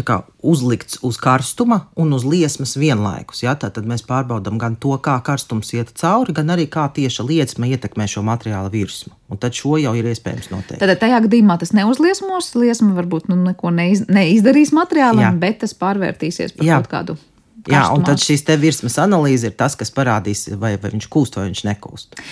[0.41, 3.43] uzlikts uz karstuma un uz liesmas vienlaikus.
[3.43, 3.55] Ja?
[3.59, 8.07] Tad mēs pārbaudām gan to, kā karstums iet cauri, gan arī kā tieši liesma ietekmē
[8.09, 9.13] šo materiālu virsmu.
[9.29, 10.81] Un tad šo jau ir iespējams noteikt.
[10.81, 15.33] Tad tajā gadījumā tas neuzliesmos, liesma varbūt nu, neko neiz, neizdarīs materiālam, Jā.
[15.41, 16.79] bet tas pārvērtīsies par Jā.
[16.79, 17.19] kaut kādu.
[17.59, 17.75] Karstumā.
[17.75, 21.49] Jā, un tad šīs virsmas analīze ir tas, kas parādīs, vai, vai viņš kūst vai
[21.49, 22.23] viņš nekūst.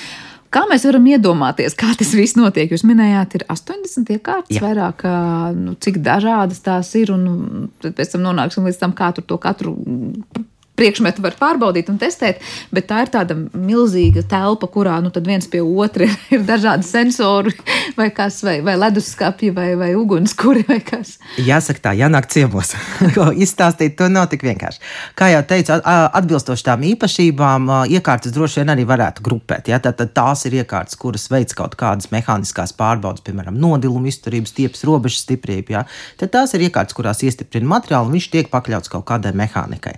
[0.54, 2.72] Kā mēs varam iedomāties, kā tas viss notiek?
[2.72, 4.64] Jūs minējāt, ir 80 iekārtas, Jā.
[4.64, 5.04] vairāk,
[5.58, 9.76] nu, cik dažādas tās ir, un pēc tam nonāksim līdz tam, kā tur to katru
[10.78, 15.62] priekšmetu var pārbaudīt un testēt, bet tā ir tāda milzīga telpa, kurā nu, viens pie
[15.62, 17.54] otra ir dažādi sensori,
[17.98, 20.64] vai, kas, vai, vai leduskapji, vai, vai ugunskura.
[21.42, 22.74] Jāsaka, tā jānāk ciemos.
[23.44, 24.82] Izstāstīt to nav tik vienkārši.
[25.18, 29.72] Kā jau teicu, atbilstoši tām īpašībām, iekārtas droši vien arī varētu grupēt.
[29.72, 29.80] Ja?
[29.84, 34.84] Tad, tad tās ir iekārtas, kuras veic kaut kādas mehāniskās pārbaudes, piemēram, nodilumu izturības, stiepas,
[34.88, 35.78] robežas stiprību.
[35.78, 35.86] Ja?
[36.22, 39.98] Tad tās ir iekārtas, kurās iestiprina materiālu, un viņš tiek pakļauts kaut kādai mehānikai.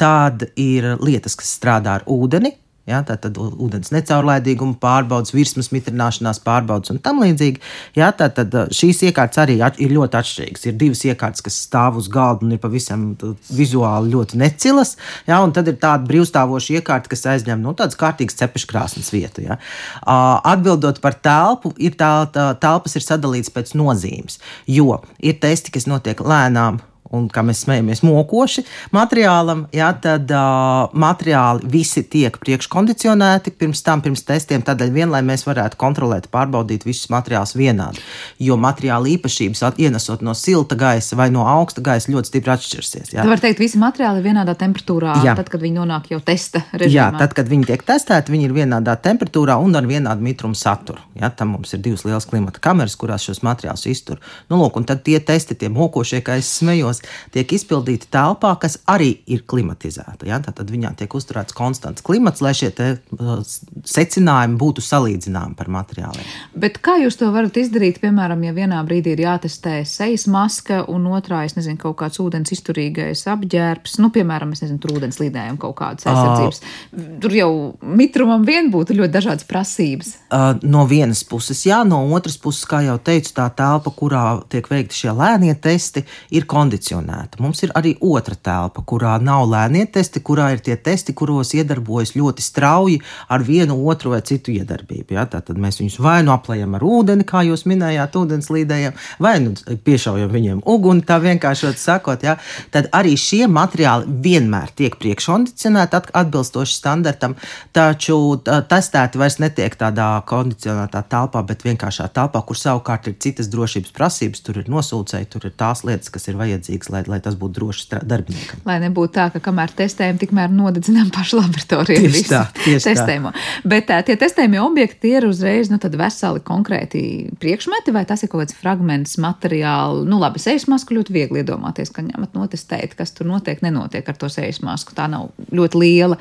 [0.00, 2.56] Tad ir lietas, kas strādā ar ūdeni.
[2.84, 7.62] Ja, tā tad ūdens necaurlaidīguma pārbaudas, virsmas mitrināšanās pārbaudas un tam līdzīgi.
[7.96, 10.66] Ja, tā tad šīs iekārtas arī ir ļoti atšķirīgas.
[10.68, 13.06] Ir divas iekārtas, kas stāv uz galda un ir pavisam
[13.48, 14.98] vizuāli ļoti necilas.
[15.24, 19.48] Ja, un tad ir tāda brīvstāvoša iekārta, kas aizņem nu, tādas kārtīgas cepeškrāsnes vietu.
[19.48, 19.56] Ja.
[20.04, 25.88] Atbildot par telpu, ir tā, tā telpas ir sadalītas pēc nozīmes, jo ir testi, kas
[25.88, 28.64] notiek lēnām un, kā mēs smējamies, mokoši
[28.94, 34.64] materiālam, jā, tad uh, materiāli visi tiek priekškondicionēti pirms tam, pirms testiem.
[34.64, 38.02] Tādēļ vien, lai mēs varētu kontrolēt, pārbaudīt visus materiālus vienādi.
[38.42, 43.14] Jo materiāla īpašības, ienesot no silta gaisa vai no augsta gaisa, ļoti stipri atšķirsies.
[43.14, 43.22] Jā.
[43.22, 45.36] Tā var teikt, visi materiāli ir vienādā temperatūrā, jā.
[45.38, 46.94] tad, kad viņi nonāk jau testa režīmā.
[46.94, 51.02] Jā, tad, kad viņi tiek testēti, viņi ir vienādā temperatūrā un ar vienādu mitrumu saturu.
[51.18, 54.22] Jā, tam mums ir divas lielas klimata kameras, kurās šos materiālus iztur.
[54.50, 56.93] Nu, lūk, un tad tie testi, tie mokošie, kā es smējos,
[57.34, 60.26] tiek izpildīti telpā, kas arī ir klimatizēta.
[60.28, 60.40] Ja?
[60.44, 63.42] Tad viņā tiek uzturēts konstants klimats, lai šie te, uh,
[63.88, 66.26] secinājumi būtu salīdzināmi par materiāliem.
[66.58, 71.08] Bet kā jūs to varat izdarīt, piemēram, ja vienā brīdī ir jātestē sejas maska un
[71.14, 75.60] otrā, es nezinu, kaut kāds ūdens izturīgais apģērbs, nu, piemēram, es nezinu, tur ūdens lidējumi
[75.62, 76.62] kaut kādas aizsardzības.
[76.62, 77.50] Uh, tur jau
[77.82, 80.14] mitrumam vien būtu ļoti dažādas prasības.
[80.28, 84.68] Uh, no vienas puses, jā, no otras puses, kā jau teicu, tā telpa, kurā tiek
[84.70, 86.04] veikti šie lēnie testi,
[86.34, 87.40] ir kondicionēta kondicionēta.
[87.40, 92.14] Mums ir arī otra telpa, kurā nav lēnie testi, kurā ir tie testi, kuros iedarbojas
[92.14, 95.14] ļoti strauji ar vienu, otru vai citu iedarbību.
[95.14, 95.26] Ja?
[95.26, 99.54] Tad mēs viņus vai nu aplējam ar ūdeni, kā jūs minējāt, ūdens līdējiem, vai nu
[99.84, 102.22] piešaujam viņiem uguni, tā vienkāršot sakot.
[102.22, 102.36] Ja?
[102.70, 107.36] Tad arī šie materiāli vienmēr tiek priekškondicionēti atbilstoši standartam,
[107.72, 113.94] taču testēti vairs netiek tādā kondicionētā telpā, bet vienkāršā telpā, kur savukārt ir citas drošības
[113.94, 117.56] prasības, tur ir nosūcēji, tur ir tās lietas, kas ir vajadzīgas lai, lai tas būtu
[117.58, 118.62] drošs darbiniekam.
[118.68, 122.08] Lai nebūtu tā, ka kamēr testējam, tikmēr nodedzinām pašu laboratoriju.
[122.08, 123.32] Tieši tā, tieši testējumu.
[123.34, 123.44] Tā.
[123.74, 127.04] Bet tā, tie testējumie objekti ir uzreiz nu, veseli konkrēti
[127.42, 130.04] priekšmeti, vai tas ir kaut kāds fragments materiāli.
[130.10, 134.18] Nu, labi, sejas masku ļoti viegli iedomāties, ka ņemat notestēt, kas tur notiek, nenotiek ar
[134.20, 134.96] to sejas masku.
[134.96, 136.20] Tā nav ļoti liela.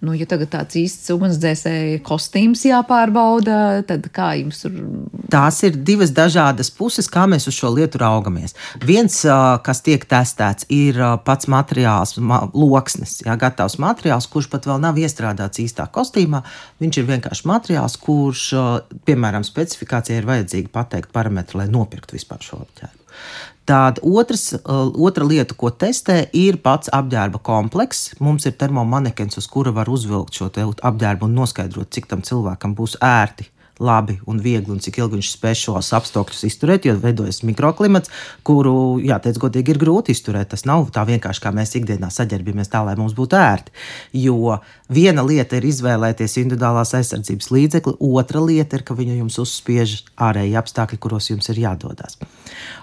[0.00, 4.78] Nu, ja tagad tāds īsts ugunsdzēsēja kostīms jāpārbauda, tad kā jums tur?
[5.28, 8.56] Tās ir divas dažādas puses, kā mēs uz šo lietu raugamies.
[8.80, 9.18] Viens,
[9.66, 12.16] kas tiek testēts, ir pats materiāls,
[12.56, 16.40] loksnes, jā, gatavs materiāls, kurš pat vēl nav iestrādāts īstā kostīmā.
[16.80, 18.46] Viņš ir vienkārši materiāls, kurš,
[19.04, 22.96] piemēram, specifikācijai ir vajadzīgi pateikt parametri, lai nopirktu vispār šo apģērbu.
[23.68, 28.14] Tāda otrs, uh, otra lieta, ko testē, ir pats apģērba komplekss.
[28.18, 32.96] Mums ir termomanekens, uz kura var uzvilkt šo apģērbu un noskaidrot, cik tam cilvēkam būs
[33.04, 38.12] ērti labi un viegli, un cik ilgi viņš spēj šos apstākļus izturēt, jo veidojas mikroklimats,
[38.46, 40.52] kuru, jāteic, godīgi ir grūti izturēt.
[40.52, 43.74] Tas nav tā vienkārši, kā mēs ikdienā saģērbjamies tā, lai mums būtu ērti.
[44.20, 44.58] Jo
[44.92, 50.58] viena lieta ir izvēlēties individuālās aizsardzības līdzekli, otra lieta ir, ka viņu jums uzspiež ārēji
[50.60, 52.20] apstākļi, kuros jums ir jādodas.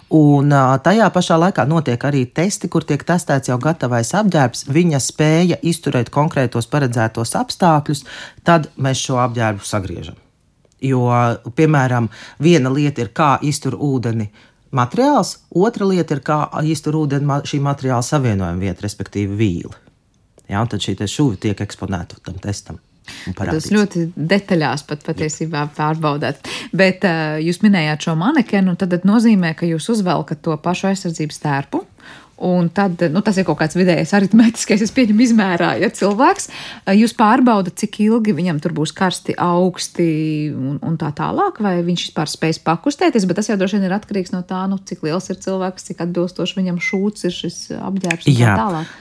[0.08, 5.58] Un tajā pašā laikā notiek arī testi, kur tiek testēts jau gatavais apģērbs, viņa spēja
[5.68, 8.06] izturēt konkrētos paredzētos apstākļus,
[8.48, 10.27] tad mēs šo apģērbu sagriežam.
[10.84, 11.08] Jo,
[11.58, 12.10] piemēram,
[12.44, 14.28] viena lieta ir, kā iztur ūdeni
[14.78, 19.74] materiāls, otra lieta ir, kā iztur ūdeni šī materiāla savienojuma vieta, respektīvi vīli.
[20.48, 22.78] Ja, tad šī šuva tiek eksponēta tam testam.
[23.36, 26.48] Tas ļoti detaļās pat patiesībā pārbaudāt.
[26.76, 31.84] Bet uh, jūs minējāt šo manekenu, tad nozīmē, ka jūs uzvelkat to pašu aizsardzības tērpu
[32.38, 36.52] Un tad nu, tas ir kaut kāds vidējais aritmētiskais, es pieņemu, izmērā, ja cilvēks
[36.94, 40.06] jūs pārbaudat, cik ilgi viņam tur būs karsti, augsti
[40.54, 43.96] un, un tā tālāk, vai viņš vispār spēs pakustēties, bet tas jau droši vien ir
[43.98, 48.30] atkarīgs no tā, nu, cik liels ir cilvēks, cik atbilstoši viņam šūts ir šis apģērbs.
[48.30, 48.54] Jā,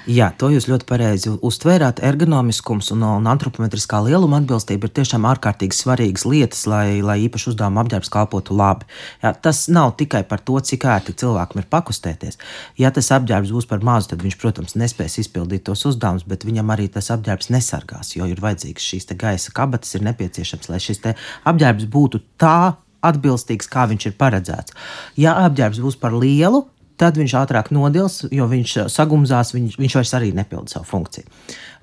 [0.09, 2.01] jā, to jūs ļoti pareizi uztvērāt.
[2.09, 7.85] Ergonomiskums un, un antropometriskā lieluma atbilstība ir tiešām ārkārtīgi svarīgas lietas, lai, lai īpaši uzdevuma
[7.85, 8.89] apģērbs kalpotu labi.
[9.21, 12.41] Jā, tas nav tikai par to, cik ērti cilvēkam ir pakustēties.
[12.81, 16.71] Ja tas apģērbs būs par mazu, tad viņš, protams, nespēs izpildīt tos uzdevumus, bet viņam
[16.71, 21.03] arī tas apģērbs nesargās, jo ir vajadzīgs šīs gaisa kabatas, ir nepieciešams, lai šis
[21.45, 24.77] apģērbs būtu tā atbilstīgs, kā viņš ir paredzēts.
[25.19, 26.65] Ja apģērbs būs par lielu,
[27.01, 31.27] tad viņš ātrāk nodils, jo viņš uh, sagumzās, viņš, viņš vairs arī nepilda savu funkciju.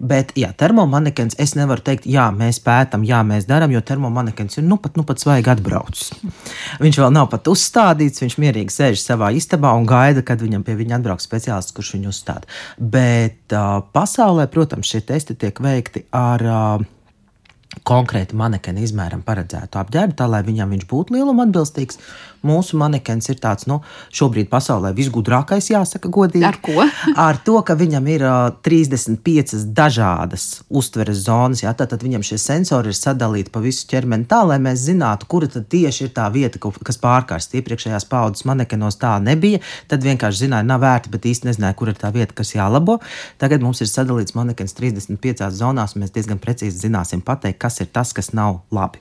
[0.03, 4.65] Bet, jā, termomanekens, es nevaru teikt, jā, mēs pētām, jā, mēs darām, jo termomanekens ir
[4.67, 6.09] nu pat, nu pat svaigi atbraucis.
[6.83, 10.75] Viņš vēl nav pat uzstādīts, viņš mierīgi sēž savā istabā un gaida, kad viņam pie
[10.79, 12.49] viņa atbrauks speciālists, kurš viņu uzstāda.
[12.77, 16.49] Bet uh, pasaulē, protams, šie testi tiek veikti ar.
[16.49, 16.91] Uh,
[17.81, 21.97] konkrēti manekeni izmēram paredzētu apģērbu, tā lai viņam viņš būtu lieluma atbilstīgs.
[22.43, 23.79] Mūsu manekens ir tāds, nu,
[24.11, 26.43] šobrīd pasaulē visgudrākais, jāsaka, godīgi.
[26.43, 26.83] Ar ko?
[27.27, 31.63] Ar to, ka viņam ir uh, 35 dažādas uztveres zonas.
[31.63, 35.47] Jā, tad viņam šie sensori ir sadalīti pa visu ķermeni tā, lai mēs zinātu, kura
[35.51, 37.55] tad tieši ir tā vieta, kas pārkarst.
[37.59, 39.61] Iepriekšējās paudzes manekenos tā nebija.
[39.91, 42.99] Tad vienkārši zināja, nav vērti, bet īsti nezināja, kur ir tā vieta, kas jālabo.
[43.41, 47.91] Tagad mums ir sadalīts manekens 35 zonās, un mēs diezgan precīzi zināsim pateikt, kas ir
[47.93, 48.99] tas, kas nav labi.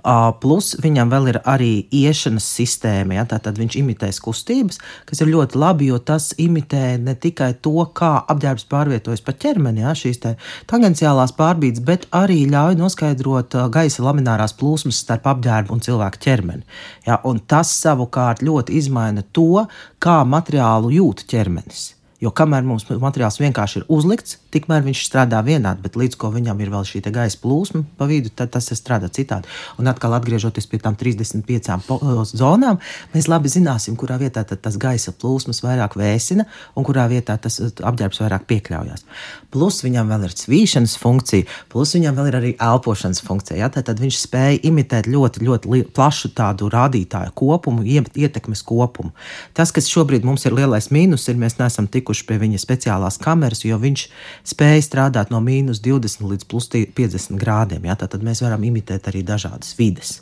[0.00, 3.18] Uh, plus viņam vēl ir arī iešanas sistēma.
[3.18, 3.26] Ja?
[3.30, 8.12] Tad viņš imitēs kustības, kas ir ļoti labi, jo tas imitē ne tikai to, kā
[8.30, 9.94] apģērbs pārvietojas pa ķermeni, ja?
[9.96, 10.22] šīs
[10.70, 16.66] tangenciālās pārbīdes, bet arī ļauj noskaidrot uh, gaisa laminārās plūsmas starp apģērbu un cilvēku ķermeni.
[17.08, 17.20] Ja?
[17.28, 19.64] Un tas savukārt ļoti izmaina to,
[20.02, 21.99] kā materiālu jūt ķermenis.
[22.20, 26.58] Jo kamēr mums materiāls vienkārši ir uzlikts, tikmēr viņš strādā vienādi, bet līdz ko viņam
[26.60, 29.48] ir vēl šī gaisa plūsma pa vidu, tad tas strādā citādi.
[29.80, 31.88] Un atkal atgriežoties pie tām 35
[32.36, 32.76] zonām,
[33.14, 36.44] mēs labi zināsim, kurā vietā tas gaisa plūsmas vairāk vēsina
[36.76, 39.06] un kurā vietā tas apģērbs vairāk piekļaujas.
[39.50, 43.62] Plus viņam vēl ir svīšanas funkcija, plus viņam vēl ir arī elpošanas funkcija.
[43.62, 43.70] Ja?
[43.72, 49.16] Tad viņš spēja imitēt ļoti, ļoti plašu tādu rādītāju kopumu, ietekmes kopumu.
[49.56, 53.18] Tas, kas šobrīd mums ir lielais mīnus, ir mēs neesam tikuši tikuši pie viņa speciālās
[53.22, 54.02] kameras, jo viņš
[54.50, 57.86] spēja strādāt no mīnus 20 līdz plus 50 grādiem.
[57.86, 57.94] Ja?
[57.94, 60.18] Tad mēs varam imitēt arī dažādas vides.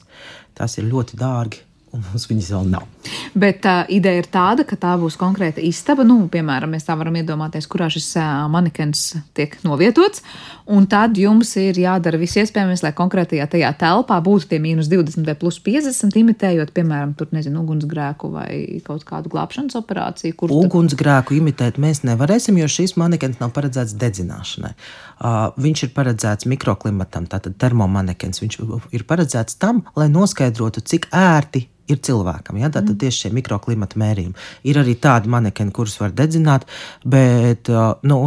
[0.52, 1.64] Tas ir ļoti dārgi
[1.96, 2.84] un mums viņas vēl nav.
[3.34, 6.04] Bet uh, ideja ir tāda, ka tā būs konkrēta istaba.
[6.06, 10.22] Nu, piemēram, mēs tā varam iedomāties, kurā šis uh, manikens tiek novietots.
[10.68, 15.28] Un tad jums ir jādara viss iespējamais, lai konkrētajā tajā telpā būtu tie mīnus 20
[15.28, 18.50] vai plus 50, imitējot, piemēram, tur, nezinu, ugunsgrēku vai
[18.84, 20.36] kaut kādu glābšanas operāciju.
[20.58, 21.40] Ugunsgrēku tad...
[21.40, 24.74] imitēt mēs nevarēsim, jo šis manikens nav paredzēts dedzināšanai.
[25.18, 28.42] Uh, viņš ir paredzēts mikroklimatam, tātad termomanekens.
[28.44, 28.60] Viņš
[28.94, 32.60] ir paredzēts tam, lai noskaidrotu, cik ērti ir cilvēkam.
[32.62, 32.70] Ja?
[32.72, 33.00] Tātad mm.
[33.04, 34.48] tieši šie mikroklimata mērījumi.
[34.70, 36.68] Ir arī tādi manekeni, kurus var dedzināt,
[37.04, 37.70] bet
[38.08, 38.20] nu,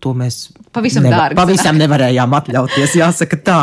[0.00, 0.38] to mēs
[0.74, 2.96] pavisam, neva, dārgi, pavisam nevarējām atļauties.
[3.00, 3.58] Jāsaka tā.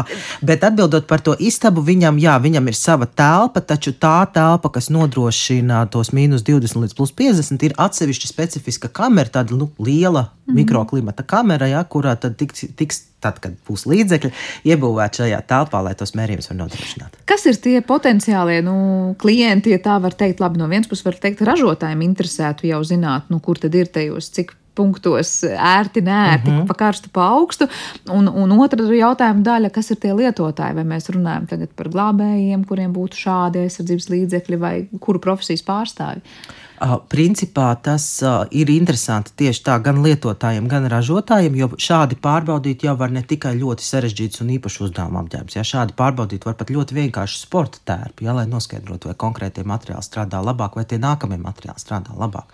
[0.46, 4.92] Bet atbildot par to istabu, viņam, jā, viņam ir sava telpa, taču tā telpa, kas
[4.94, 10.30] nodrošina tos mīnus 20 līdz plus 50, ir atsevišķa specifiska kamera, tāda nu, liela mm
[10.30, 10.62] -hmm.
[10.62, 14.32] mikroklimata kamera, jā, kurā tad tiks, tiks tad, kad būs līdzekļi,
[14.72, 17.18] iebūvēt šajā telpā, lai tos mērījumus var nodrošināt.
[17.26, 21.18] Kas ir tie potenciālie nu, klienti, ja tā var teikt, labi, no vienas puses var
[21.22, 26.60] teikt, ražotājiem interesētu jau zināt, nu, kur tad ir tajos, cik punktos ērti, nērti, mm
[26.60, 26.68] -hmm.
[26.70, 27.68] pa karstu, pa augstu.
[28.14, 30.78] Un, un otra jautājuma daļa, kas ir tie lietotāji?
[30.78, 36.22] Vai mēs runājam tagad par glābējiem, kuriem būtu šādi aizsardzības līdzekļi vai kuru profesijas pārstāvi?
[37.10, 38.04] Principā tas
[38.54, 43.56] ir interesanti tieši tā gan lietotājiem, gan ražotājiem, jo šādi pārbaudīt jau var ne tikai
[43.58, 45.58] ļoti sarežģīts un īpašs uzdevuma apģērbs.
[45.58, 50.06] Ja šādi pārbaudīt var pat ļoti vienkārši sporta tērpi, ja, lai noskaidrotu, vai konkrētie materiāli
[50.06, 52.54] strādā labāk, vai tie nākamie materiāli strādā labāk.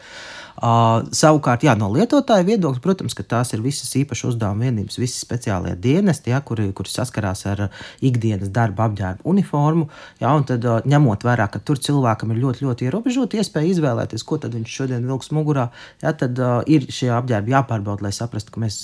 [0.53, 5.17] Uh, savukārt, jā, no lietotāja viedokļa, protams, ka tās ir visas īpašas uzdevuma vienības, visi
[5.17, 7.63] speciālie dienesti, jā, kuri, kuri saskarās ar
[8.05, 9.87] ikdienas darba apģērbu uniformu.
[10.21, 14.37] Un tad, uh, ņemot vērā, ka tur cilvēkam ir ļoti, ļoti ierobežota iespēja izvēlēties, ko
[14.43, 15.71] viņš šodien vilks mugurā,
[16.03, 18.83] jā, tad uh, ir šie apģērbi jāpārbauda, lai saprastu, ka mēs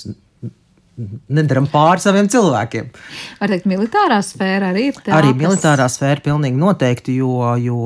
[1.30, 2.90] nedaram pāri saviem cilvēkiem.
[3.40, 5.14] Var teikt, militārā sfēra arī ir tā.
[5.16, 7.84] Arī militārā sfēra pilnīgi noteikti, jo, jo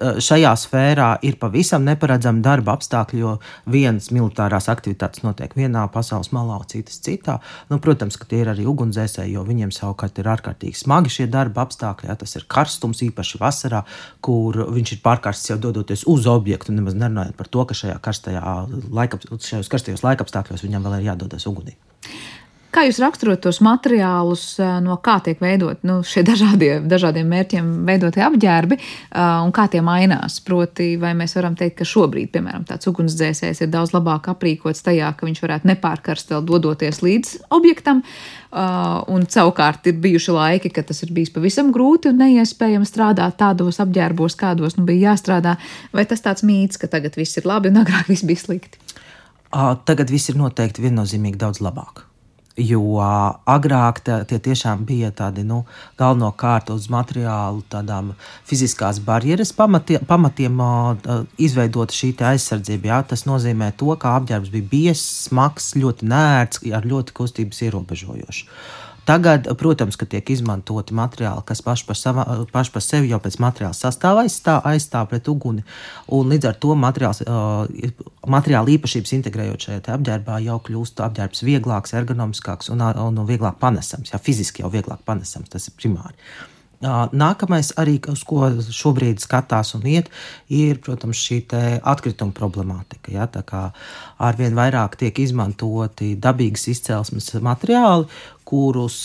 [0.00, 3.32] šajā sfērā ir pavisam neparedzami darba apstākļi, jo
[3.70, 7.38] vienas militārās aktivitātes notiek vienā pasaules malā, citas citā.
[7.70, 11.64] Nu, protams, ka tie ir arī ugunsdzēsēji, jo viņiem savukārt ir ārkārtīgi smagi šie darba
[11.66, 12.10] apstākļi.
[12.10, 13.82] Jā, tas ir karstums, īpaši vasarā,
[14.24, 18.56] kur viņš ir pārkarsts jau dodoties uz objektu, nemaz nerunājot par to, ka šajā karstajā
[18.92, 21.76] laika, šajos karstajos laikapstākļos viņam vēl ir jādodas ugunī.
[22.74, 28.20] Kā jūs raksturot tos materiālus, no kā tiek veidot nu, šie dažādie, dažādiem mērķiem veidotie
[28.26, 28.78] apģērbi
[29.16, 30.38] un kā tie mainās?
[30.44, 35.08] Proti, vai mēs varam teikt, ka šobrīd, piemēram, tāds ugunsdzēsējs ir daudz labāk aprīkots tajā,
[35.16, 38.02] ka viņš varētu nepārkarst vēl dodoties līdz objektam,
[38.52, 43.80] un savukārt ir bijuši laiki, kad tas ir bijis pavisam grūti un neiespējami strādāt tādos
[43.84, 45.56] apģērbos, kādos nu bija jāstrādā,
[45.96, 48.82] vai tas tāds mīts, ka tagad viss ir labi un agrāk viss bija slikti?
[49.88, 52.04] Tagad viss ir noteikti viennozīmīgi daudz labāk.
[52.56, 52.80] Jo
[53.44, 55.66] agrāk tā, tie tiešām bija tādi nu,
[56.00, 58.14] galvenokārt uz materiālu, tādām
[58.48, 60.62] fiziskās barjeras pamatiem, pamatiem
[61.36, 62.88] izveidota šī aizsardzība.
[62.94, 63.02] Jā.
[63.12, 68.48] Tas nozīmē to, ka apģērbs bija biezs, smags, ļoti nērts, ar ļoti kustības ierobežojošu.
[69.06, 73.36] Tagad, protams, ka tiek izmantoti materiāli, kas paši par, sava, paši par sevi jau pēc
[73.42, 75.62] materiāla sastāvā aizstāv, aizstāv pret uguni.
[76.10, 77.22] Līdz ar to materiāls,
[78.26, 84.10] materiāla īpašības integrējot šajā apģērbā, jau kļūst apģērbs vieglāks, ergonomiskāks un, un vieglāk panesams.
[84.10, 86.18] Jā, fiziski jau vieglāk panesams, tas ir primāri.
[87.16, 90.10] Nākamais, arī uz ko šobrīd skatās un iet,
[90.52, 91.38] ir, protams, šī
[91.80, 93.14] atkrituma problemātika.
[93.14, 93.24] Ja?
[93.26, 93.62] Tā kā
[94.22, 98.08] arvien vairāk tiek izmantoti dabīgas izcelsmes materiāli,
[98.46, 99.00] kurus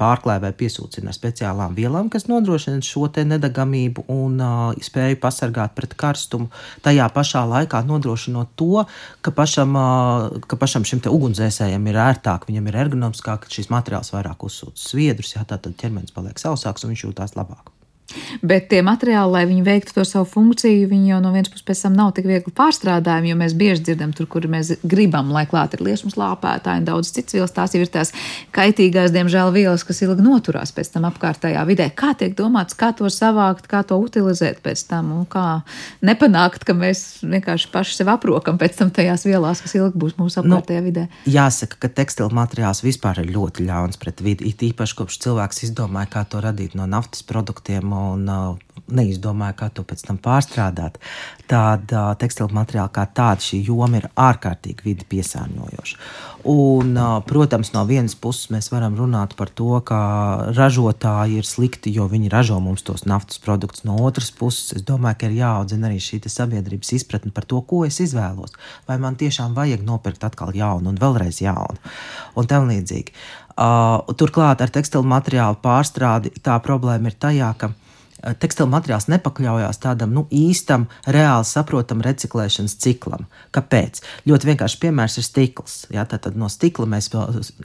[0.00, 5.92] pārklāj vai piesūcina ar speciālām vielām, kas nodrošina šo nedagamību un uh, spēju pasargāt pret
[6.00, 6.48] karstumu.
[6.86, 8.86] Tajā pašā laikā nodrošinot to,
[9.20, 14.14] ka pašam, uh, ka pašam šim ugunsdzēsējam ir ērtāk, viņam ir ergonomiskāk, ka šis materiāls
[14.16, 17.75] vairāk uzsūc sviedrus, jā, tad ķermenis paliek sausāks un viņš jūtās labāk.
[18.46, 21.82] Bet tie materiāli, lai viņi veiktu to savu funkciju, viņi jau no vienas puses pēc
[21.86, 25.74] tam nav tik viegli pārstrādājami, jo mēs bieži dzirdam, tur, kur mēs gribam, lai klāt
[25.74, 27.54] ir liesmas lāpētāji un daudz cits vielas.
[27.56, 28.12] Tās jau ir tās
[28.54, 31.88] kaitīgās, diemžēl, vielas, kas ilgi noturās pēc tam apkārtējā vidē.
[31.98, 35.62] Kā tiek domāts, kā to savākt, kā to utilizēt pēc tam un kā
[36.06, 40.44] nepanākt, ka mēs vienkārši paši sev aprokam pēc tam tajās vielās, kas ilgi būs mūsu
[40.44, 41.06] nu, apkārtējā nu, vidē.
[41.30, 46.12] Jāsaka, ka tekstila materiāls vispār ir ļoti ļauns pret vidi, it īpaši kopš cilvēks izdomāja,
[46.16, 50.98] kā to radīt no naftas produktiem un uh, neizdomāja, kā to pēc tam pārstrādāt.
[51.50, 55.98] Tāda tekstila materiāla kā tāda šī joma ir ārkārtīgi vidi piesārņojoša.
[56.46, 60.00] Un, uh, protams, no vienas puses mēs varam runāt par to, ka
[60.54, 63.82] ražotāji ir slikti, jo viņi ražo mums tos naftas produktus.
[63.88, 67.84] No otras puses, es domāju, ka ir jāaudzina arī šī sabiedrības izpratne par to, ko
[67.86, 68.54] es izvēlos.
[68.86, 71.78] Vai man tiešām vajag nopirkt atkal jaunu un vēlreiz jaunu
[72.36, 73.16] un tam līdzīgi.
[73.56, 77.70] Uh, turklāt ar tekstilu materiālu pārstrādi tā problēma ir tajā, ka
[78.40, 83.26] tekstila materiāls nepakļaujās tādam nu, īstam, reāli saprotamam reciklēšanas ciklam.
[83.54, 84.00] Kāpēc?
[84.28, 85.76] Ļoti vienkārši piemērs ir stikls.
[85.92, 86.06] Ja?
[86.08, 87.10] Tad no stikla mēs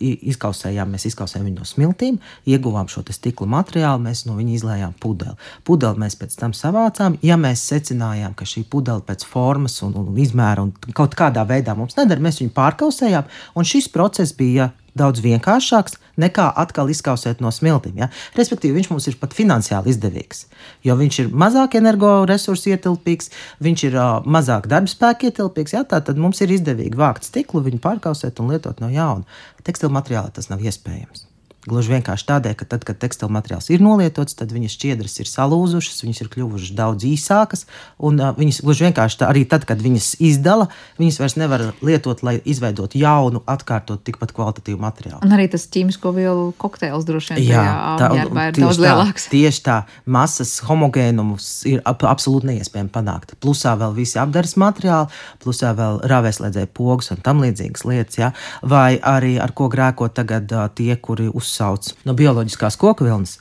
[0.01, 2.19] izkausējām, mēs izkausējām viņu no smiltīm,
[2.49, 5.37] ieguvām šo stikla materiālu, mēs no viņa izlējām pudeli.
[5.67, 7.17] Pudeli mēs pēc tam savācām.
[7.25, 11.75] Ja mēs secinājām, ka šī pudele pēc formas un, un izmēra un kaut kādā veidā
[11.77, 17.51] mums nedara, mēs viņu pārkausējām, un šis process bija daudz vienkāršāks nekā atkal izkausēt no
[17.53, 18.01] smiltīm.
[18.03, 18.09] Ja?
[18.37, 20.45] Respektīvi, viņš mums ir pat finansiāli izdevīgs,
[20.87, 23.31] jo viņš ir mazāk energoresursu ietilpīgs,
[23.63, 25.77] viņš ir uh, mazāk darbspēka ietilpīgs.
[25.77, 25.85] Ja?
[25.87, 29.27] Tad mums ir izdevīgi vākt stiklu, viņu pārkausēt un lietot no jauna.
[29.63, 31.30] Tekstilu materiālā tas nav iespējams.
[31.61, 35.99] Gluži vienkārši tādēļ, ka tad, kad tekstila materiāls ir nolietots, tad viņas šķiedras ir salūzušas,
[36.01, 37.67] viņas ir kļuvušas daudz īsākas.
[38.01, 42.23] Un uh, viņas gluži vienkārši tā, arī tad, kad viņas izdala, viņas vairs nevar lietot,
[42.25, 45.19] lai izveidotu jaunu, atkārtot tikpat kvalitatīvu materiālu.
[45.21, 47.67] Un arī tas ķīmisko vielu kokteils droši vien Jā,
[48.01, 49.29] tā, ir daudz tā, lielāks.
[49.29, 49.77] Tieši tā,
[50.09, 53.35] masas homogēnumus ir ap, absolūti neiespējami panākt.
[53.37, 55.13] Plusā vēl visi apdares materiāli,
[55.45, 58.17] plusā vēl rāvēslēdzēja pogas un tam līdzīgas lietas.
[58.17, 58.33] Ja?
[58.65, 63.39] Vai arī ar ko grēko tagad uh, tie, kuri uz uzsauc no bioloģiskās koku vilnas,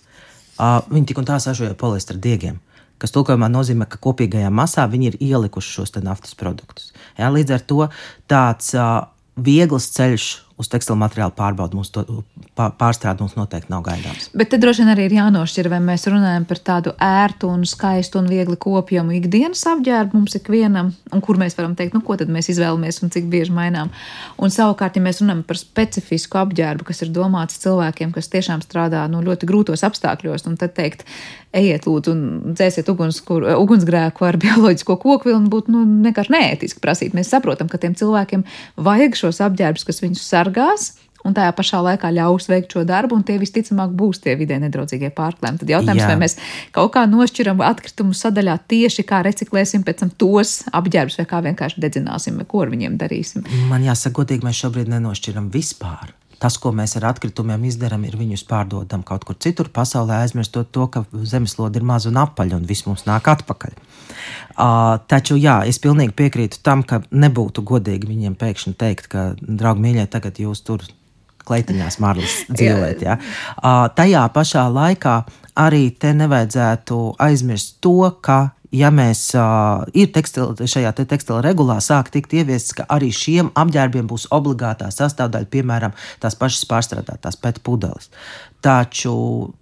[0.58, 2.58] uh, viņi tik un tā sažoja poliestra diegiem.
[3.00, 6.92] Kas tulkojumā nozīmē, ka kopīgajā masā viņi ir ielikuši šos naftas produktus.
[7.16, 7.86] Jā, līdz ar to
[8.28, 9.08] tāds uh,
[9.40, 10.26] viegls ceļš
[10.60, 12.04] uz tekstilu materiālu pārbaudu mums to
[12.58, 14.28] pārstrādi mums noteikti nav gaidāms.
[14.36, 18.20] Bet te droši vien arī ir jānošķir, vai mēs runājam par tādu ērtu un skaistu
[18.20, 22.32] un viegli kopjamu ikdienas apģērbu mums ikvienam, un kur mēs varam teikt, nu, ko tad
[22.32, 23.92] mēs izvēlamies un cik bieži mainām.
[24.40, 29.06] Un savukārt, ja mēs runājam par specifisku apģērbu, kas ir domāts cilvēkiem, kas tiešām strādā
[29.10, 31.06] nu, ļoti grūtos apstākļos, un tad teikt,
[31.56, 36.82] ejiet, lūdzu, un dzēsiet uguns, kur, ugunsgrēku ar bioloģisko koku vilnu, būtu nu, vienkārši neētiski
[36.84, 37.16] prasīt.
[37.16, 38.44] Mēs saprotam, ka tiem cilvēkiem
[38.80, 40.96] vajag šos apģērbus, kas viņus sargās.
[41.20, 45.10] Un tajā pašā laikā ļaus veikt šo darbu, un tie visticamāk būs tie vidē nedraudzīgie
[45.12, 45.60] pārklājumi.
[45.60, 46.06] Tad jautājums, Jā.
[46.08, 46.38] vai mēs
[46.72, 51.84] kaut kā nošķiram atkritumu sadaļā tieši kā reciklēsim pēc tam tos apģērbus, vai kā vienkārši
[51.84, 53.44] dedzināsim, vai ko ar viņiem darīsim.
[53.68, 56.16] Man jāsaka, godīgi, mēs šobrīd nenošķiram vispār.
[56.40, 60.86] Tas, ko mēs ar atkritumiem izdarām, ir viņus pārdodam kaut kur citur pasaulē, aizmirstot to,
[60.88, 63.76] ka zemeslode ir maza un apaļa un viss mums nāk atpakaļ.
[64.56, 69.84] Uh, taču, jā, es pilnīgi piekrītu tam, ka nebūtu godīgi viņiem pēkšņi teikt, ka, draugi,
[69.84, 70.84] mīļie, tagad jūs tur
[71.48, 73.04] kleitiņās marlis dzīvojat.
[73.04, 73.18] Ja?
[73.60, 75.16] Uh, tajā pašā laikā
[75.60, 78.40] arī te nevajadzētu aizmirst to, ka
[78.74, 83.52] ja mēs uh, ir tekstila, šajā te tekstila regulā sāk tikt ieviests, ka arī šiem
[83.58, 88.10] apģērbiem būs obligātā sastāvdaļa, piemēram, tās pašas pārstrādātās pēc pudeles.
[88.64, 89.14] Taču,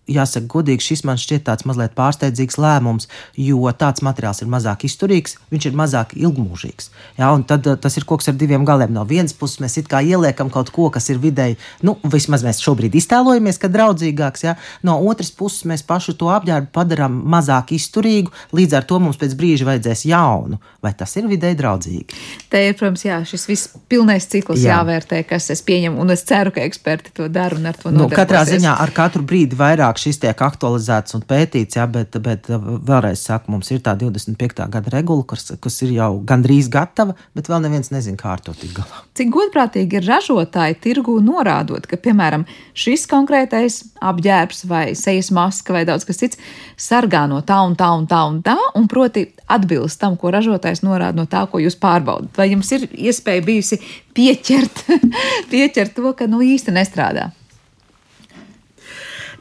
[0.08, 5.36] jāsaka, godīgi, šis man šķiet tāds mazliet pārsteidzīgs lēmums, jo tāds materiāls ir mazāk izturīgs,
[5.52, 6.90] viņš ir mazāk ilgmūžīgs.
[7.18, 8.92] Ja, tad tas ir koks ar diviem galiem.
[8.94, 12.62] No vienas puses mēs it kā ieliekam kaut ko, kas ir vidēji, nu, vismaz mēs
[12.64, 14.44] šobrīd iztēlojamies, ka draudzīgāks.
[14.46, 14.56] Ja.
[14.86, 19.36] No otras puses mēs pašu to apģērbu padarām mazāk izturīgu, līdz ar to mums pēc
[19.38, 20.60] brīža vajadzēs jaunu.
[20.84, 22.18] Vai tas ir vidēji draudzīgi?
[22.52, 24.78] Te ir, protams, jā, šis viss pilnais cikls jā.
[24.78, 28.12] jāvērtē, kas es pieņemu, un es ceru, ka eksperti to dara un ar to nodarbojas.
[28.12, 32.48] Nu, katrā ziņā ar katru brīdi vairāk šis tiek aktualizēts un pētīts, jā, bet, bet
[32.48, 34.64] vēlreiz saku, mums ir tā 25.
[34.72, 38.54] gada regula, kas, kas ir jau gandrīz gatava, bet vēl neviens nezina, kā ar to
[38.56, 39.02] tikt galā.
[39.18, 42.46] Cik godprātīgi ir ražotāji tirgu norādot, ka, piemēram,
[42.78, 46.40] šis konkrētais apģērbs vai sejas maska vai daudz kas cits
[46.78, 50.84] sargā no tā un tā un tā un tā, un proti atbilst tam, ko ražotājs
[50.86, 52.30] norāda no tā, ko jūs pārbaudat.
[52.38, 53.80] Vai jums ir iespēja bijusi
[54.16, 54.86] pieķert,
[55.52, 57.30] pieķert to, ka nu īsti nestrādā?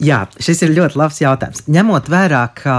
[0.03, 1.63] Jā, šis ir ļoti labs jautājums.
[1.73, 2.77] Ņemot vērā, ka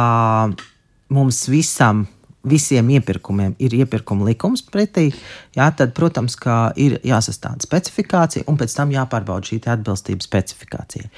[1.14, 2.06] mums visam
[2.48, 5.08] visiem iepirkumiem ir iepirkuma likums pretī,
[5.56, 6.36] jā, tad, protams,
[6.78, 11.10] ir jāsastāda specifikācija un pēc tam jāpārbauda šī atbilstība specifikācijai.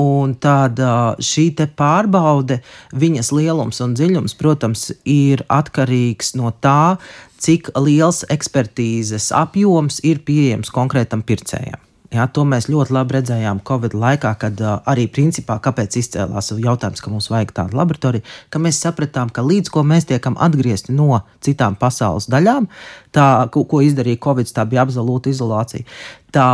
[0.00, 0.80] Un tad
[1.18, 2.60] šī pārbaude,
[2.94, 6.96] viņas lielums un dziļums, protams, ir atkarīgs no tā,
[7.40, 11.89] cik liels ekspertīzes apjoms ir pieejams konkrētam pircējam.
[12.10, 17.02] Jā, to mēs ļoti labi redzējām Covid laikā, kad uh, arī principā kāpēc izcēlās jautājums,
[17.04, 21.20] ka mums vajag tādu laboratoriju, ka mēs sapratām, ka līdz ko mēs tiekam atgriezti no
[21.38, 22.66] citām pasaules daļām,
[23.14, 25.86] tā, ko, ko izdarīja Covid, tā bija absolūta izolācija
[26.34, 26.46] tā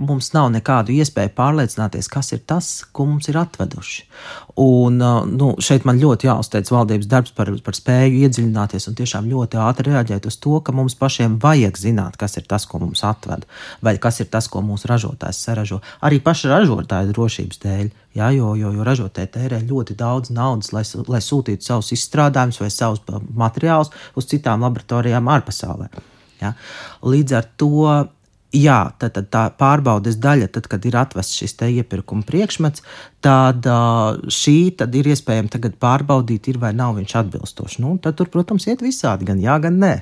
[0.00, 4.04] mums nav nekādu iespēju pārliecināties, kas ir tas, ko mums ir atveduši.
[4.60, 5.00] Un,
[5.34, 9.90] nu, šeit man ļoti jāuzteic valdības darbs par, par spēju iedziļināties un tiešām ļoti ātri
[9.90, 13.44] reaģēt uz to, ka mums pašiem vajag zināt, kas ir tas, ko mums atved,
[13.84, 15.80] vai kas ir tas, ko mūsu ražotājs saražo.
[16.06, 17.92] Arī paša ražotāja drošības dēļ.
[18.14, 22.70] Jā, jo, jo, jo ražotāji tērē ļoti daudz naudas, lai, lai sūtītu savus izstrādājumus vai
[22.70, 23.02] savus
[23.34, 25.88] materiālus uz citām laboratorijām ārpasaulē.
[26.38, 26.52] Ja?
[27.02, 27.88] Līdz ar to
[28.54, 32.84] jā, tad, tad tā pārbaudes daļa, tad, kad ir atvests šis iepirkuma priekšmets,
[33.24, 33.66] tad
[34.30, 37.78] šī tad ir iespējams tagad pārbaudīt, ir vai nav viņš atbilstošs.
[37.82, 39.94] Nu, tad tur, protams, iet visādi, gan jā, gan nē.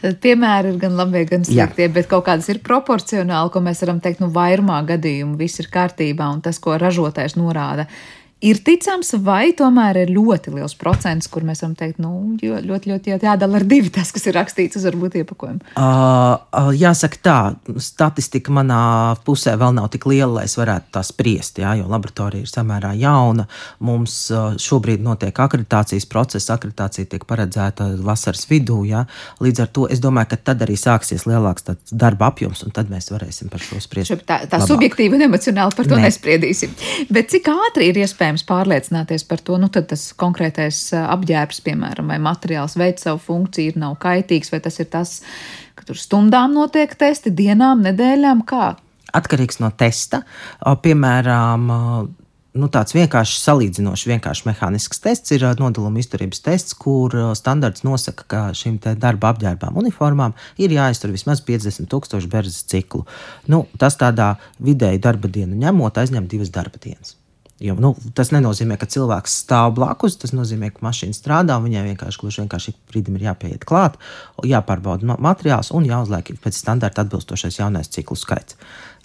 [0.00, 3.98] Tad piemēri ir gan labie, gan sliktie, bet kaut kādas ir proporcionāli, ko mēs varam
[4.04, 7.88] teikt, nu, vairumā gadījumu viss ir kārtībā un tas, ko ražotājs norāda
[8.44, 12.92] ir ticams, vai tomēr ir ļoti liels procents, kur mēs varam teikt, nu, ļoti, ļoti,
[12.92, 15.72] ļoti jādala ar divi tas, kas ir rakstīts uz varbūt iepakojumu?
[15.74, 17.38] Uh, jāsaka tā,
[17.82, 18.80] statistika manā
[19.26, 22.92] pusē vēl nav tik liela, lai es varētu tā spriest, jā, jo laboratorija ir samērā
[23.00, 23.48] jauna.
[23.82, 24.20] Mums
[24.62, 29.02] šobrīd notiek akreditācijas process, akreditācija tiek paredzēta vasaras vidū, jā.
[29.42, 33.10] Līdz ar to es domāju, ka tad arī sāksies lielāks darba apjoms, un tad mēs
[33.10, 34.14] varēsim par šo spriest.
[34.28, 36.06] Tā, tā subjektīvi un emocionāli par to ne.
[36.06, 36.74] nespriedīsim.
[37.10, 38.27] Bet cik ātri ir iespējams?
[38.28, 43.72] Iespējams pārliecināties par to, nu, tad tas konkrētais apģērbs, piemēram, vai materiāls veic savu funkciju,
[43.72, 45.22] ir nav kaitīgs, vai tas ir tas,
[45.74, 48.76] ka tur stundām notiek testi, dienām, nedēļām, kā?
[49.16, 50.22] Atkarīgs no testa.
[50.60, 51.70] Piemēram,
[52.58, 58.42] nu, tāds vienkāršs, salīdzinoši vienkāršs mehānisks tests ir nodalījuma izturības tests, kur standarts nosaka, ka
[58.52, 63.06] šīm darba apģērbām uniformām ir jāiztur vismaz 50 tūkstoši berzes ciklu.
[63.48, 67.16] Nu, tas tādā vidēji darba dienu ņemot, aizņem divas darba dienas.
[67.58, 70.14] Jo, nu, tas nenozīmē, ka cilvēks stāv blakus.
[70.22, 71.56] Tas nozīmē, ka mašīna strādā.
[71.62, 73.98] Viņai vienkārši, gluži vienkārši brīdim ir jāpieiet klāt,
[74.46, 78.54] jāpārbauda materiāls un jāuzliek pēc standarta atbilstošais jaunais ciklu skaits.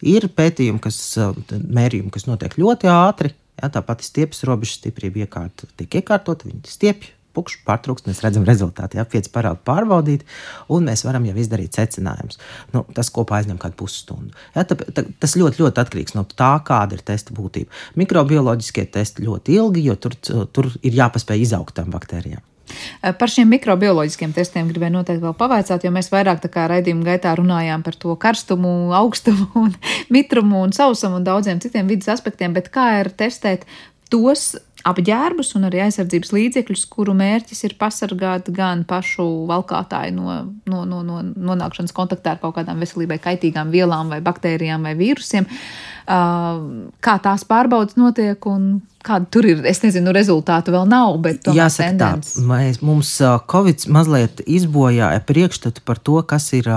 [0.06, 1.02] Ir pētījumi, kas
[1.50, 3.34] mērījumi, kas notiek ļoti ātri.
[3.58, 9.00] Jā, tāpat stiepjas robežas stiprība iekārta tiek iekārtot, viņi stiepjas pukšs pārtrūkst, mēs redzam rezultātu.
[9.00, 10.26] Jā, pieci parādi pārbaudīt,
[10.74, 12.40] un mēs varam jau izdarīt secinājumus.
[12.76, 14.34] Nu, tas kopā aizņem kādu pusstundu.
[14.56, 17.74] Jā, tā, tā, tas ļoti, ļoti atkarīgs no tā, kāda ir testa būtība.
[18.00, 20.18] Mikrobioloģiskie testi ļoti ilgi, jo tur,
[20.54, 22.44] tur ir jāpaspēj izaugt tam baktērijām.
[23.20, 27.98] Par šiem mikrobioloģiskiem testiem gribēju noteikti vēl pavaicāt, jo mēs vairāk raidījuma gaitā runājām par
[28.00, 29.74] to karstumu, augstumu, un
[30.16, 33.68] mitrumu un sausumu un daudziem citiem vidas aspektiem, bet kā ir testēt
[34.14, 34.54] tos
[34.88, 40.36] apģērbus un arī aizsardzības līdzekļus, kuru mērķis ir pasargāt gan pašu valkātāju no,
[40.70, 45.48] no, no, no nonākšanas kontaktā ar kaut kādām veselībai kaitīgām vielām vai baktērijām vai vīrusiem.
[46.06, 49.62] Kā tās pārbaudas notiek un kāda tur ir?
[49.68, 52.10] Es nezinu, rezultātu vēl nav, bet jāsaka tā,
[52.50, 53.14] mēs, mums
[53.52, 56.68] Covid mazliet izbojāja priekšstatu par to, kas ir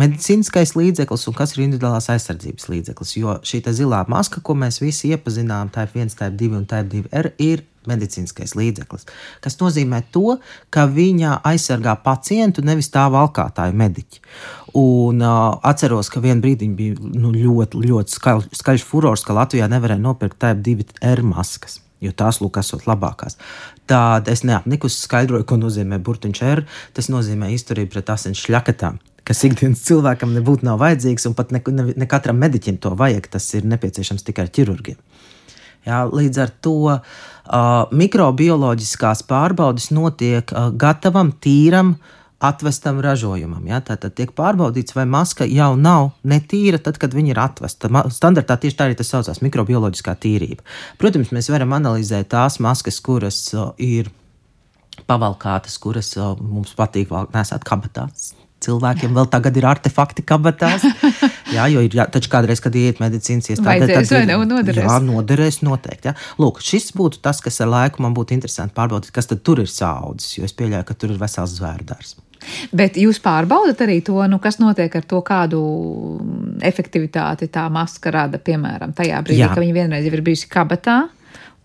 [0.00, 3.16] medicīniskais līdzeklis un kas ir individuālās aizsardzības līdzeklis.
[3.16, 6.68] Jo šī zilā maska, ko mēs visi iepazinām, tā ir 1, tā ir 2 un
[6.68, 9.06] tā ir 2R, ir medicīniskais līdzeklis,
[9.44, 10.36] kas nozīmē to,
[10.72, 14.22] ka viņa aizsargā pacientu, nevis tā valkātāju mediķi.
[14.80, 19.68] Un uh, atceros, ka vienā brīdī bija nu, ļoti, ļoti skaļ, skaļš furors, ka Latvijā
[19.70, 21.80] nevarēja nopirkt tādu divu R maskas.
[22.00, 23.36] Jo tās lūk, esot labākās.
[23.90, 26.62] Tāda es neapnikus skaidroju, ko nozīmē burtiņš R.
[26.96, 28.96] Tas nozīmē izturību pret asins šļakatām,
[29.28, 33.28] kas ikdienas cilvēkam nebūtu nav vajadzīgs, un pat ne, ne, ne katram mediķim to vajag.
[33.34, 34.96] Tas ir nepieciešams tikai ķirurgiem.
[35.88, 37.20] Jā, līdz ar to uh,
[37.90, 41.96] mikrobioloģiskās pārbaudes notiek uh, gatavam, tīram,
[42.40, 43.66] atvestam ražojumam.
[43.68, 43.80] Ja?
[43.84, 47.90] Tātad tiek pārbaudīts, vai maska jau nav netīra, tad, kad viņa ir atvesta.
[48.12, 50.64] Standartā tieši tā arī tas saucās- mikrobioloģiskā tīrība.
[50.98, 54.10] Protams, mēs varam analizēt tās maskas, kuras uh, ir
[55.06, 58.34] pavalkātas, kuras uh, mums patīk nesāt kabatās
[58.64, 60.86] cilvēkiem vēl tagad ir artefakti kabatās.
[61.54, 64.84] Jā, jo ir jā, taču kādreiz, kad iet medicīnas iestādē, tad ir noderēs.
[64.84, 66.12] Jā, noderēs noteikti.
[66.12, 66.14] Jā.
[66.38, 69.70] Lūk, šis būtu tas, kas ar laiku man būtu interesanti pārbaudīt, kas tad tur ir
[69.70, 72.14] saudzis, jo es pieļauju, ka tur ir vesels zvērdārs.
[72.72, 75.60] Bet jūs pārbaudat arī to, nu, kas notiek ar to, kādu
[76.64, 79.50] efektivitāti tā maska rada, piemēram, tajā brīdī, Jā.
[79.52, 81.02] kad viņa vienreiz ir bijusi kabatā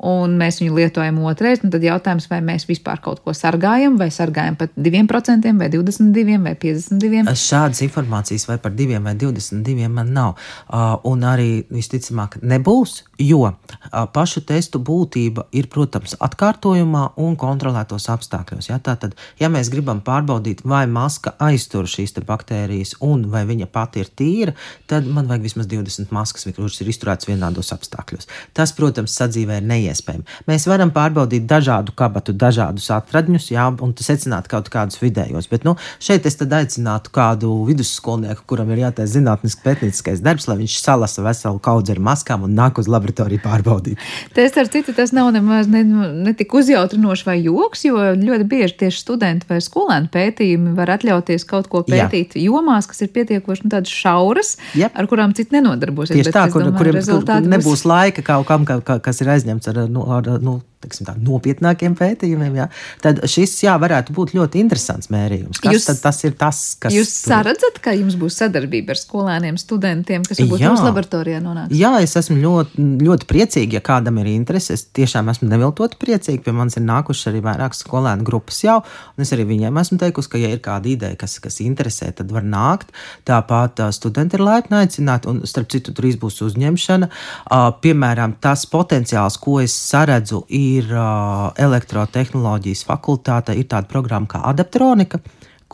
[0.03, 4.57] un mēs viņu lietojam otrais, tad jautājums, vai mēs vispār kaut ko sargājam, vai sargājam
[4.59, 7.35] par 2%, vai 22%, vai 52%.
[7.39, 10.41] Šādas informācijas vai par 2 vai 22 man nav.
[11.07, 13.53] Un arī visticamāk nebūs, jo
[14.13, 18.69] pašu testu būtība ir, protams, atkārtojumā un kontrolētos apstākļos.
[18.73, 18.81] Ja?
[18.83, 24.11] Tātad, ja mēs gribam pārbaudīt, vai maska aiztur šīs baktērijas un vai viņa pati ir
[24.11, 24.55] tīra,
[24.91, 28.27] tad man vajag vismaz 20 maskas, kuras ir izturētas vienādos apstākļos.
[28.55, 30.25] Tas, protams, sadzīvē ir neiespējami neiespējami.
[30.49, 35.49] Mēs varam pārbaudīt dažādu kabatu, dažādus atradņus, jā, un secināt kaut kādus vidējos.
[35.51, 40.77] Bet nu, šeit es aicinātu kādu vidusskolnieku, kuram ir jātaisa zinātnisks pētnieciskais darbs, lai viņš
[40.81, 44.01] salasa veselu kaudzi ar maskām un nāk uz laboratoriju pārbaudīt.
[44.36, 48.77] Tas, ar citu, tas nav nemaz ne, ne tik uzjautrinoši vai joks, jo ļoti bieži
[48.86, 52.45] tieši studenti vai skolēni pētījumi var atļauties kaut ko pētīt jā.
[52.49, 54.89] jomās, kas ir pietiekoši nu, tādas šauras, jā.
[54.93, 56.15] ar kurām citi nenodarbosies.
[56.17, 57.86] Tieši tā, kur, domāju, kuriem kur nebūs būs...
[57.89, 61.15] laika kaut kam, ka, ka, kas ir aizņemts ar ar, nu, ar nu, teiksim, tā,
[61.21, 62.67] nopietnākiem pētījumiem, jā,
[63.03, 65.61] tad šis jā, varētu būt ļoti interesants mērījums.
[65.63, 66.93] Kas jūs, tas ir tas, kas.
[66.93, 71.73] Jūs saredzat, ka jums būs sadarbība ar skolēniem, studentiem, kas varbūt jūsu laboratorijā nonāks?
[71.76, 74.76] Jā, es esmu ļoti, ļoti priecīgi, ja kādam ir interese.
[74.76, 76.43] Es tiešām esmu neviltot priecīgi.
[76.45, 78.78] Pie manis ir nākušas arī vairākas skolēnu grupas jau,
[79.15, 82.34] un es arī viņiem esmu teikusi, ka, ja ir kāda ideja, kas, kas interesē, tad
[82.36, 82.93] var nākt.
[83.28, 87.09] Tāpat studenti ir laipni aicināti, un starp citu, drīz būs uzņemšana.
[87.82, 95.22] Piemēram, tas potenciāls, ko es saredzu, ir uh, elektrotehnoloģijas fakultāte, ir tāda programma kā adaptronika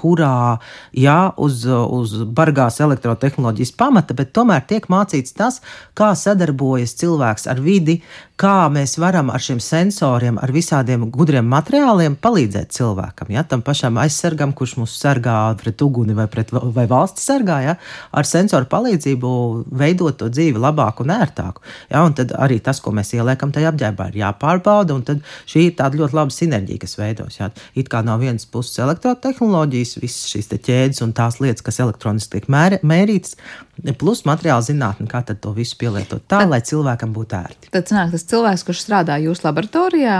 [0.01, 0.57] kurā,
[0.95, 5.59] jā, uz, uz bargās elektrotehnoloģijas pamata, bet tomēr tiek mācīts tas,
[5.97, 7.99] kā sadarbojas cilvēks ar vidi,
[8.41, 13.29] kā mēs varam ar šiem sensoriem, ar visādiem gudriem materiāliem palīdzēt cilvēkam.
[13.35, 13.43] Ja?
[13.47, 17.75] Tam pašam aizsargam, kurš mūs sargā pret uguni vai, pret, vai valsts sargā, ja?
[18.11, 19.31] ar sensoru palīdzību
[19.77, 21.65] veidot to dzīvi labāku un ērtāku.
[21.91, 22.01] Ja?
[22.07, 25.77] Un tad arī tas, ko mēs ieliekam tajā apģērbā, ir jāpārbauda, un tad šī ir
[25.77, 27.37] tāda ļoti laba sinerģija, kas veidos.
[27.41, 27.51] Ja?
[27.77, 32.49] It kā no vienas puses elektrotehnoloģijas, visas šīs ķēdes un tās lietas, kas elektroniski tiek
[32.51, 33.37] mēri, mērītas,
[33.99, 37.71] plus materiāla zinātne, kā to visu pielietot tā, tad, lai cilvēkam būtu ērti.
[37.73, 40.17] Tad sanāk, tas cilvēks, kurš strādā jūsu laboratorijā,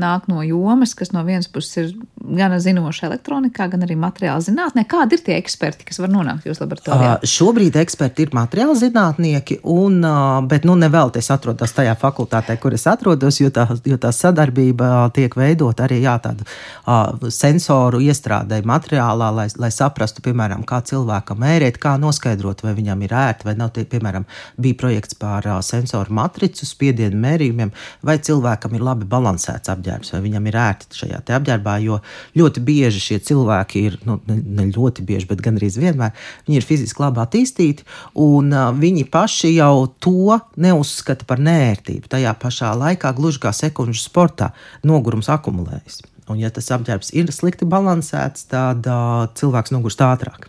[0.00, 1.92] nāk no jomas, kas no vienas puses ir
[2.24, 4.86] gan zinoša elektronikā, gan arī materiāla zinātnē.
[4.90, 7.12] Kādi ir tie eksperti, kas var nonākt jūsu laboratorijā?
[7.20, 12.56] Uh, šobrīd eksperti ir materiāla zinātnieki, un, uh, bet nu nevēl es atrodos tajā fakultātē,
[12.62, 18.02] kur es atrodos, jo tā, jo tā sadarbība tiek veidot arī jā, tādu uh, sensoru
[18.02, 23.50] iestrādē materiālā, lai, lai saprastu, piemēram, kā cilvēkam mērīt, kā noskaidrot, vai viņam ir ērti
[23.50, 23.72] vai nav.
[23.74, 24.26] Tie, piemēram,
[24.60, 27.72] bija projekts par uh, sensoru matricu spiedienu mērījumiem,
[28.06, 31.76] vai cilvēkam ir labi balansēts apģērbs apģērbs, vai viņam ir ērti šajā apģērbā.
[31.84, 32.00] Jo
[32.38, 36.14] ļoti bieži šie cilvēki ir, nu, ne ļoti bieži, bet gan arī vienmēr,
[36.48, 37.84] viņi ir fiziski labi attīstīti,
[38.20, 42.08] un viņi paši jau to neuzskata par nērtību.
[42.08, 44.52] Tajā pašā laikā, gluži kā sekundžu sportā,
[44.86, 46.02] nogurums akumulējas.
[46.24, 50.48] Un, ja tas apģērbs ir slikti balansēts, tad uh, cilvēks nogurst ātrāk.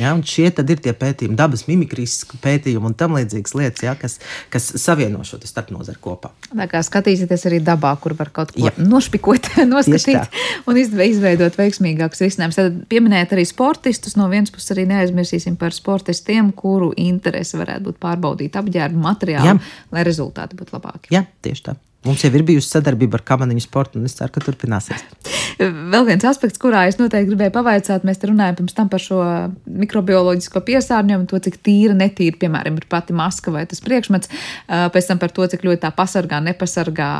[0.00, 4.18] Ja, šie ir tie pētījumi, dabas mimikrijas pētījumi un tam līdzīgas lietas, ja, kas,
[4.50, 6.32] kas savieno šo starpnozaru kopā.
[6.50, 8.74] Tā kā skatīsieties arī dabā, kur var kaut ko ja.
[8.80, 10.38] nošpikot, noskatīt
[10.70, 12.58] un izveidot veiksmīgākus risinājumus.
[12.58, 14.18] Tad pieminēt arī sportistus.
[14.18, 19.90] No vienas puses arī neaizmirsīsim par sportistiem, kuru interese varētu būt pārbaudīt apģērbu materiālu, ja.
[19.94, 21.14] lai rezultāti būtu labāki.
[21.14, 21.78] Ja, tieši tā.
[22.04, 25.04] Mums jau ir bijusi sadarbība ar kamaniņu sportu, un es ceru, ka turpināsies.
[25.92, 29.20] Vēl viens aspekts, kurā es noteikti gribēju pavaicāt, mēs te runājam pirms tam par šo
[29.64, 34.32] mikrobioloģisko piesārņojumu, to, cik tīra, netīra, piemēram, ir pati maska vai tas priekšmets,
[34.68, 37.10] pēc tam par to, cik ļoti tā pasargā, nepasargā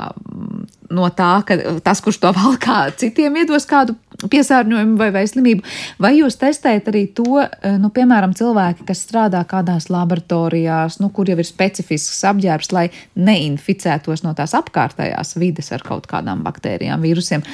[0.93, 3.97] no tā, ka tas, kurš to valkā, citiem iedos kādu
[4.30, 5.64] piesārņojumu vai, vai slimību.
[6.03, 11.28] Vai jūs testējat arī to, eh, nu, piemēram, cilvēki, kas strādā kādās laboratorijās, nu, kur
[11.30, 17.45] jau ir specifisks apģērbs, lai neinficētos no tās apkārtējās vides ar kaut kādām baktērijām, vīrusiem?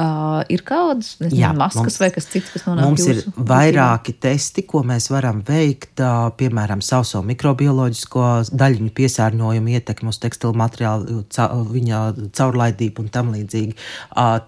[0.00, 3.32] Uh, ir kādas nezinu, Jā, maskas mums, vai kas cits, kas nonāk mums jūsu?
[3.32, 4.20] ir vairāki dzīvē?
[4.20, 11.24] testi, ko mēs varam veikt, uh, piemēram, sauso mikrobioloģisko daļiņu piesārņojumu ietekmi uz tekstilu materiālu,
[11.32, 13.76] ca, viņa caurlaidību kustību un tam līdzīgi.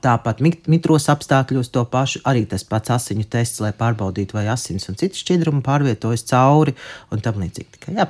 [0.02, 4.96] Tāpat mitros apstākļos to pašu, arī tas pats asiņu tests, lai pārbaudītu, vai asins un
[4.96, 6.74] citas šķidrumi pārvietojas cauri
[7.12, 7.72] un tam līdzīgi.
[7.76, 8.08] Tikai, jā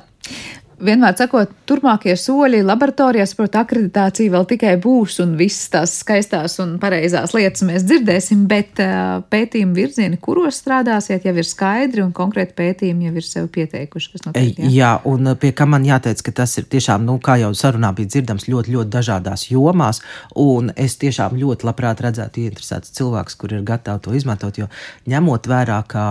[0.85, 6.75] vienmēr sakot, turpmākie soļi laboratorijās, protams, akreditācija vēl tikai būs, un visas tās skaistās un
[6.81, 8.81] pareizās lietas mēs dzirdēsim, bet
[9.33, 14.23] pētījuma virzieni, kuros strādāsiet, jau ir skaidri, un konkrēti pētījumi jau ir sev pieteikuši.
[14.27, 14.73] Noteikti, jā.
[14.77, 18.13] jā, un pie kā man jāteic, ka tas ir tiešām, nu, kā jau sarunā bija
[18.15, 20.01] dzirdams, ļoti, ļoti dažādās jomās,
[20.39, 24.69] un es tiešām ļoti labprāt redzētu ieinteresētus cilvēkus, kur ir gatavi to izmantot, jo
[25.09, 26.03] ņemot vērā, ka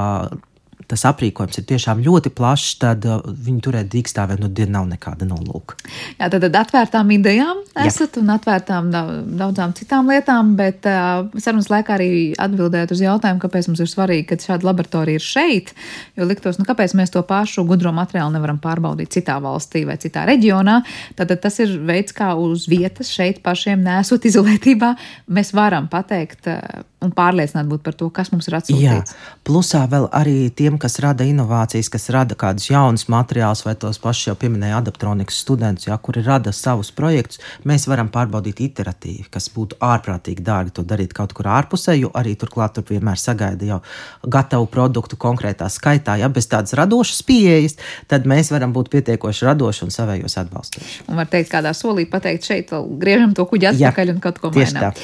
[0.92, 5.26] tas aprīkojums ir tiešām ļoti plašs, tad uh, viņu turēt dīkstāvē nu dienu nav nekāda
[5.28, 5.78] nolūka.
[6.18, 8.22] Jā, tad, tad atvērtām idejām esat Jā.
[8.22, 13.82] un atvērtām daudzām citām lietām, bet uh, sarunas laikā arī atbildēt uz jautājumu, kāpēc mums
[13.84, 15.72] ir svarīgi, ka šāda laboratorija ir šeit,
[16.18, 20.26] jo liktos, nu kāpēc mēs to pašu gudro materiālu nevaram pārbaudīt citā valstī vai citā
[20.28, 20.82] reģionā.
[21.18, 24.94] Tad tas ir veids, kā uz vietas šeit pašiem nesot izolētībā,
[25.32, 29.12] mēs varam pateikt uh, un pārliecināt būt par to, kas mums ir atsūtīts.
[29.12, 34.00] Jā, plusā vēl arī tiem, kas rada inovācijas, kas rada kādus jaunus materiālus, vai tos
[34.02, 39.50] pašus jau pieminēja adaptronikas studentus, ja, kuri rada savus projektus, mēs varam pārbaudīt iteratīvi, kas
[39.52, 43.80] būtu ārprātīgi dārgi to darīt kaut kur ārpusē, jo arī turklāt tur vienmēr sagaida jau
[44.22, 46.16] gatavu produktu konkrētā skaitā.
[46.22, 47.76] Ja bez tādas radošas pieejas,
[48.10, 51.04] tad mēs varam būt pietiekoši radoši un savējos atbalstoši.
[51.10, 52.72] Un var teikt, kādā solī pateikt, šeit
[53.02, 54.96] griežam to kuģi atpakaļ Jā, un kaut ko mainām.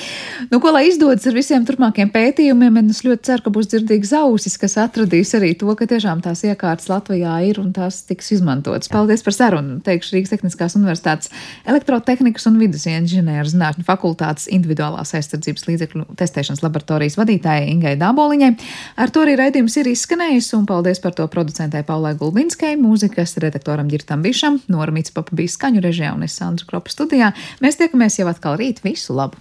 [0.52, 3.68] Nu, ko lai izdodas ar visiem turpmākajiem turpmākiem pētījumiem, un es ļoti ceru, ka būs
[3.72, 8.32] dzirdīgs ausis, kas atradīs arī to, ka tiešām tās iekārtas Latvijā ir un tās tiks
[8.36, 8.90] izmantotas.
[8.92, 9.78] Paldies par sarunu.
[9.84, 11.32] Teikšu Rīgas Tehniskās Universitātes
[11.64, 18.52] elektrotehnikas un vidus inženieru zinātņu fakultātes individuālās aizsardzības līdzekļu testēšanas laboratorijas vadītājai Ingai Dāboliņai.
[19.00, 23.88] Ar to arī raidījums ir izskanējis, un paldies par to producentei Paulai Gulbinskai, mūzikas redaktoram
[23.88, 27.32] Girtam Bišam, Nora Mitspapa bija skaņu režijā un es Sandru Kropa studijā.
[27.64, 28.84] Mēs tiekamies jau atkal rīt.
[28.84, 29.36] Visu labu!